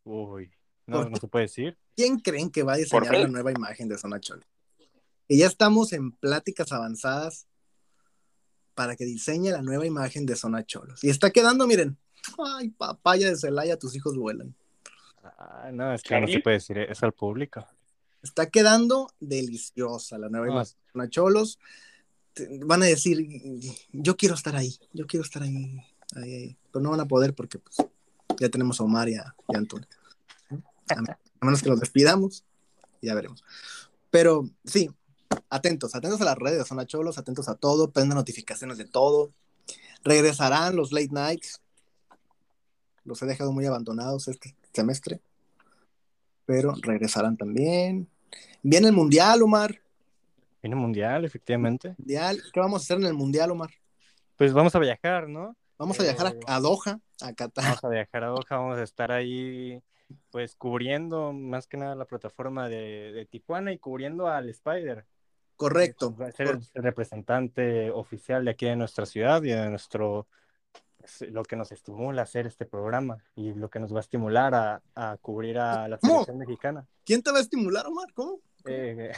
[0.03, 0.51] Uy.
[0.88, 1.78] No, ¿Por no se puede decir.
[1.95, 4.45] ¿Quién creen que va a diseñar la nueva imagen de Zona Cholos?
[5.28, 7.47] Y ya estamos en pláticas avanzadas
[8.76, 11.03] para que diseñe la nueva imagen de Zona Cholos.
[11.03, 11.97] Y está quedando, miren,
[12.38, 14.53] ay, papaya de Celaya, tus hijos vuelan.
[15.24, 17.66] Ah, no, es que no se puede decir eso al público.
[18.26, 21.59] Está quedando deliciosa la nueva imagen Zona Cholos.
[22.65, 23.23] Van a decir,
[23.91, 25.80] yo quiero estar ahí, yo quiero estar ahí,
[26.15, 26.57] ahí, ahí.
[26.71, 27.78] pero no van a poder porque pues,
[28.39, 29.88] ya tenemos a Omar y a, y a Antonio.
[30.89, 32.43] A, a menos que los despidamos,
[32.99, 33.43] ya veremos.
[34.09, 34.89] Pero sí,
[35.51, 39.34] atentos, atentos a las redes de Zona Cholos, atentos a todo, prendan notificaciones de todo.
[40.03, 41.61] Regresarán los late nights.
[43.03, 45.21] Los he dejado muy abandonados este semestre,
[46.47, 48.09] pero regresarán también.
[48.61, 49.82] Viene el Mundial, Omar.
[50.61, 51.93] Viene mundial, efectivamente.
[51.97, 52.41] Mundial.
[52.51, 53.69] ¿Qué vamos a hacer en el Mundial, Omar?
[54.36, 55.55] Pues vamos a viajar, ¿no?
[55.78, 57.63] Vamos a viajar Eh, a, a Doha, a Qatar.
[57.63, 59.82] Vamos a viajar a Doha, vamos a estar ahí,
[60.32, 65.05] pues cubriendo más que nada la plataforma de, de Tijuana y cubriendo al Spider.
[65.55, 66.16] Correcto.
[66.16, 70.45] Va a ser el representante oficial de aquí de nuestra ciudad y de nuestro, es
[71.32, 74.53] lo que nos estimula a hacer este programa y lo que nos va a estimular
[74.55, 76.13] a, a cubrir a la ¿Cómo?
[76.13, 76.87] selección mexicana.
[77.05, 78.11] ¿Quién te va a estimular, Omar?
[78.13, 78.39] ¿Cómo?
[78.65, 79.11] Eh,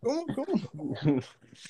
[0.00, 0.24] ¿Cómo?
[0.34, 0.52] ¿Cómo?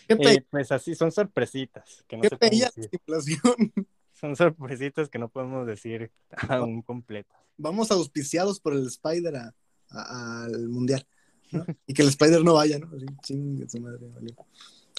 [0.08, 2.68] ¿Qué, eh, pues así, son sorpresitas que no qué se decir.
[2.92, 3.72] estimulación?
[4.14, 6.10] Son sorpresitas que no podemos decir
[6.48, 7.36] aún completas.
[7.58, 9.54] Vamos auspiciados por el Spider a-
[9.90, 11.04] a- al Mundial.
[11.50, 11.66] ¿no?
[11.86, 12.90] Y que el Spider no vaya, ¿no?
[12.96, 14.34] Así, chingue su madre, valió.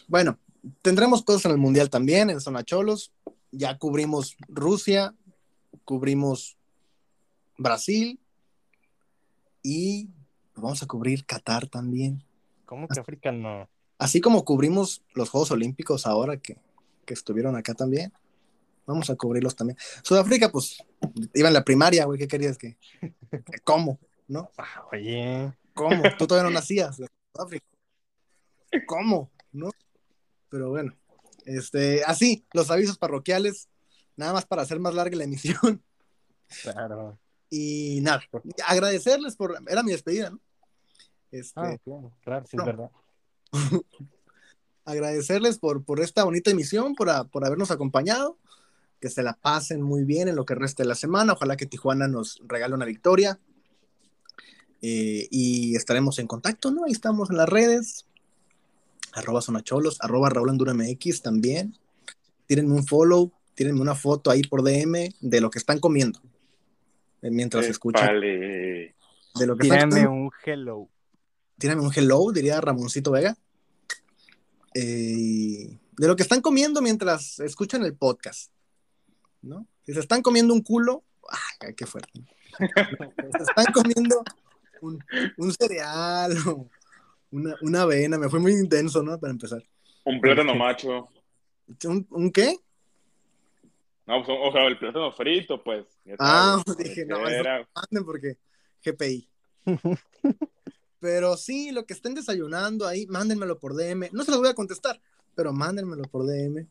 [0.07, 0.37] Bueno,
[0.81, 3.11] tendremos cosas en el Mundial también, en Zona Cholos.
[3.57, 5.13] Ya cubrimos Rusia,
[5.85, 6.57] cubrimos
[7.57, 8.19] Brasil
[9.63, 10.09] y
[10.55, 12.23] vamos a cubrir Qatar también.
[12.65, 13.69] ¿Cómo que África no?
[13.97, 16.57] Así como cubrimos los Juegos Olímpicos ahora que,
[17.05, 18.11] que estuvieron acá también,
[18.85, 19.77] vamos a cubrirlos también.
[20.03, 20.83] Sudáfrica, pues,
[21.33, 22.77] iba en la primaria, güey, ¿qué querías que?
[23.63, 23.99] ¿Cómo?
[24.27, 24.51] ¿No?
[24.57, 26.03] Ah, oye, ¿Cómo?
[26.17, 27.65] Tú todavía no nacías de Sudáfrica.
[28.87, 29.31] ¿Cómo?
[29.51, 29.69] ¿No?
[30.49, 30.93] Pero bueno,
[31.45, 33.69] este, así, los avisos parroquiales,
[34.17, 35.83] nada más para hacer más larga la emisión.
[36.63, 37.17] claro.
[37.49, 38.21] Y nada,
[38.67, 40.39] agradecerles por, era mi despedida, ¿no?
[41.31, 42.63] Este, Ah, claro, claro, sí no.
[42.63, 42.91] es verdad.
[44.85, 48.37] agradecerles por, por esta bonita emisión, por, a- por habernos acompañado,
[48.99, 51.65] que se la pasen muy bien en lo que resta de la semana, ojalá que
[51.65, 53.39] Tijuana nos regale una victoria.
[54.81, 56.85] eh, y estaremos en contacto, ¿no?
[56.85, 58.05] Ahí estamos en las redes,
[59.15, 61.77] arroba sonacholos, arroba Raúl Andura MX también.
[62.45, 66.21] Tírenme un follow, tírenme una foto ahí por DM de lo que están comiendo.
[67.21, 68.05] Mientras escuchan.
[68.05, 68.95] Vale.
[69.35, 70.11] De lo que están Tírame comiendo.
[70.11, 70.89] un hello.
[71.57, 73.35] Tírame un hello, diría Ramoncito Vega.
[74.73, 78.51] Eh, de lo que están comiendo mientras escuchan el podcast.
[79.41, 79.67] ¿No?
[79.85, 81.03] Si se están comiendo un culo,
[81.61, 82.11] ¡ay, qué fuerte!
[83.37, 84.23] se están comiendo
[84.81, 85.03] un,
[85.37, 86.69] un cereal o
[87.35, 89.19] una, una avena, me fue muy intenso, ¿no?
[89.19, 89.61] Para empezar.
[90.05, 91.09] Un plátano macho.
[91.83, 92.57] ¿Un, un qué?
[94.05, 95.85] No, pues, o sea, el plátano frito, pues.
[96.19, 97.43] Ah, dije, no, eso
[97.75, 98.37] manden porque
[98.83, 99.29] GPI.
[100.99, 104.09] Pero sí, lo que estén desayunando ahí, mándenmelo por DM.
[104.11, 104.99] No se los voy a contestar,
[105.35, 106.67] pero mándenmelo por DM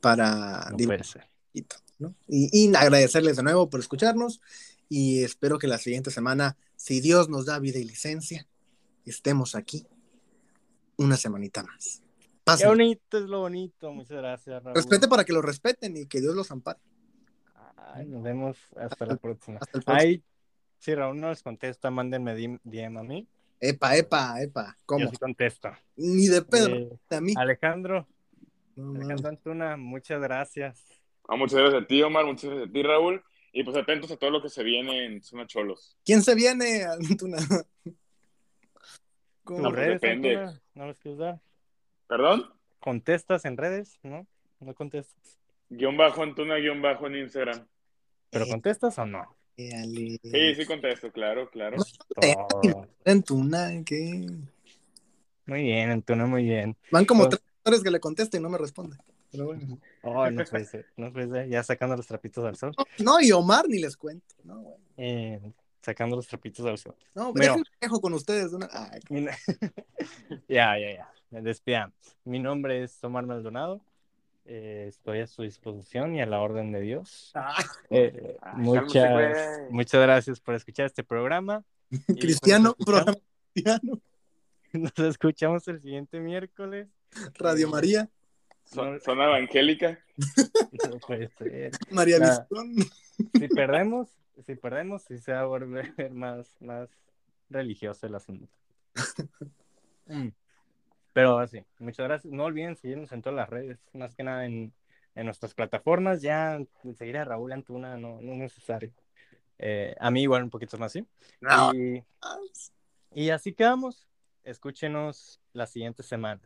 [0.00, 1.80] para No divertirme, puede ser.
[1.98, 2.14] ¿no?
[2.28, 4.40] Y, y agradecerles de nuevo por escucharnos
[4.88, 8.46] y espero que la siguiente semana, si Dios nos da vida y licencia,
[9.10, 9.86] estemos aquí
[10.98, 12.02] una semanita más.
[12.58, 13.92] Qué bonito es lo bonito.
[13.92, 14.76] Muchas gracias, Raúl.
[14.76, 16.78] Respete para que lo respeten y que Dios los ampare.
[17.92, 19.58] Ay, nos vemos hasta la próxima.
[19.60, 20.10] Hasta el próximo.
[20.10, 20.22] Ay,
[20.78, 23.26] si Raúl no les contesta, mándenme DM a mí.
[23.58, 24.76] Epa, epa, epa.
[24.86, 25.06] ¿Cómo?
[25.06, 25.70] Yo sí contesto.
[25.96, 27.32] Ni de Pedro, Eh, a mí.
[27.36, 28.06] Alejandro,
[28.76, 28.94] No.
[28.94, 30.84] Alejandro Antuna, muchas gracias.
[31.26, 32.26] Ah, muchas gracias a ti, Omar.
[32.26, 33.24] Muchas gracias a ti, Raúl.
[33.52, 35.96] Y pues atentos a todo lo que se viene en Zona Cholos.
[36.04, 37.38] ¿Quién se viene, Antuna?
[39.46, 39.60] ¿Cómo?
[39.60, 40.60] ¿Tus pues redes, depende.
[40.74, 41.40] ¿No los quieres dar?
[42.08, 42.50] ¿Perdón?
[42.80, 43.98] ¿Contestas en redes?
[44.02, 44.26] ¿No?
[44.58, 45.38] ¿No contestas?
[45.70, 47.64] Guión bajo Antuna, guion bajo en Instagram.
[48.30, 49.36] ¿Pero Eh, contestas o no?
[49.56, 50.18] Sí,
[50.56, 51.76] sí contesto, claro, claro.
[52.20, 52.88] Todo.
[53.04, 54.26] Antuna, ¿qué?
[55.46, 56.76] Muy bien, Antuna, muy bien.
[56.90, 58.96] Van como Pues- tres horas que le contesten y no me responde.
[59.30, 59.78] Pero bueno.
[60.02, 61.48] Oh, no puede ser, no puede ser.
[61.48, 62.74] Ya sacando los trapitos al sol.
[62.98, 64.34] No, y Omar ni les cuento.
[64.44, 64.76] No, bueno.
[64.96, 65.40] Eh,
[65.86, 66.94] sacando los trapitos al sol.
[67.14, 67.46] No, Mira.
[67.52, 68.50] déjenme dejo con ustedes.
[70.48, 71.10] ya, ya, ya.
[71.30, 71.94] Me Despidamos.
[72.24, 73.80] Mi nombre es Omar Maldonado.
[74.44, 77.32] Eh, estoy a su disposición y a la orden de Dios.
[77.34, 79.10] ay, Eh, muchas,
[79.70, 81.64] muchas gracias por escuchar este programa.
[82.06, 83.14] Pues, Cristiano, nos programa
[83.54, 84.00] cristiano,
[84.72, 86.88] escuchamos- Nos escuchamos el siguiente miércoles.
[87.34, 88.08] Radio María,
[88.64, 89.98] Son- Zona evangélica.
[90.90, 91.70] No puede ser.
[91.90, 92.18] María.
[92.18, 92.74] Visión.
[93.32, 94.08] Si perdemos,
[94.44, 96.90] si perdemos, sí se va a volver más, más
[97.48, 98.48] religioso el asunto.
[100.06, 100.28] Mm.
[101.12, 102.32] Pero así, muchas gracias.
[102.32, 104.72] No olviden seguirnos en todas las redes, más que nada en,
[105.14, 106.22] en nuestras plataformas.
[106.22, 106.60] Ya
[106.94, 108.92] seguir a Raúl Antuna no, no es necesario.
[109.58, 111.06] Eh, a mí igual un poquito más, ¿sí?
[111.40, 111.74] No.
[111.74, 112.04] Y,
[113.14, 114.06] y así quedamos.
[114.44, 116.42] Escúchenos la siguiente semana.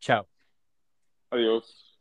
[0.00, 0.28] Chao.
[1.30, 1.91] Adiós.